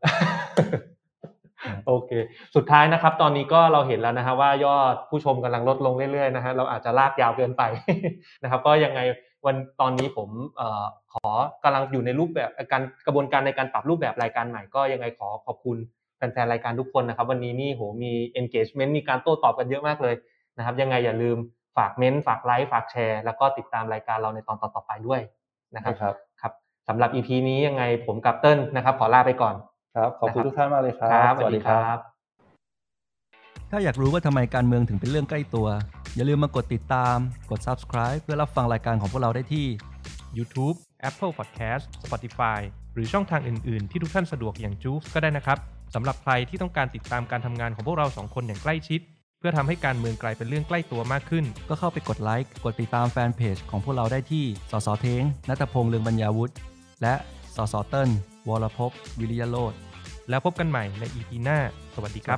[1.87, 2.11] โอเค
[2.55, 7.63] สุดท้ายนะครับ ตอนนี้ก็เราเห็นแล้วนะฮะว่ายอดผู้ชมกำลังลดลงเรื่อยๆนะฮะเราอาจจะลากยาวเกินไป
[8.43, 8.99] นะครับ ก็ยังไง
[9.45, 11.27] วันตอนนี้ผมเอ่อขอ
[11.63, 15.77] กำลังอยู่ในรูปแบบการกระบวนการในการปรับรูปแบบรายการใหม่ก็ยังไงขอขอบคุณ
[16.17, 20.15] แฟนๆรายการทุกคนนะครับ วันนี้นี่โหมี engagement มีการโต้ตอบกันเยอะมากเลย
[20.57, 21.37] นะครับ ยังไงอย่าลืม
[21.77, 25.21] ฝากเม้นต์ฝากไลค์ฝากแชร์ แล้วก็ติดตามรายการเราในตอนต่อๆไปด้วย
[25.75, 26.53] นะครับครับครับ
[26.87, 29.55] สำหรับ EP นี้ยังไงผมกับเติ้ลนะครับ ขอลาไปก่อน
[29.95, 31.97] ครับขอบคุณนะครับทุกท่านมากเลยครับครับสวัสดีครับ
[33.71, 35.67] ถ้าอยากรู้ว่าทำไมการเมืองถึงเป็นเรื่องใกล้ตัว
[36.15, 37.17] อย่าลืมมากดติดตาม
[37.51, 39.65] กด subscribe เพื่อรับฟังรายการของพวกเราได้ที่
[40.37, 40.75] YouTube
[41.09, 42.59] Apple Podcast Spotify
[42.93, 45.57] หรือช่องทางอื่น ๆ ที่ทุกท่านสะดวกอย่างจูฟก็ได้นะครับ
[45.95, 49.01] สำหรับใครที่ต้องการติดตามการทำงานของพวกเราสองคนอย่างใกล้ชิด
[49.39, 56.53] เพื่อทำให้การเมืองกลายเป็นเรื่องใกล้ตัวมากขึ้น ก็เข้าไปกดไลค์กดติดตามแฟนเพจของพวกเราได้ที่สสเทงนัตพงษ์เลืองบรรยาวุฒิ
[57.01, 57.13] และ
[57.55, 58.09] สสเติ้ล
[58.49, 59.73] วรภพวิริยโลด
[60.29, 61.59] แล้วพบกันใหม่ใน EP หน้า
[61.95, 62.37] สวัสดีครับ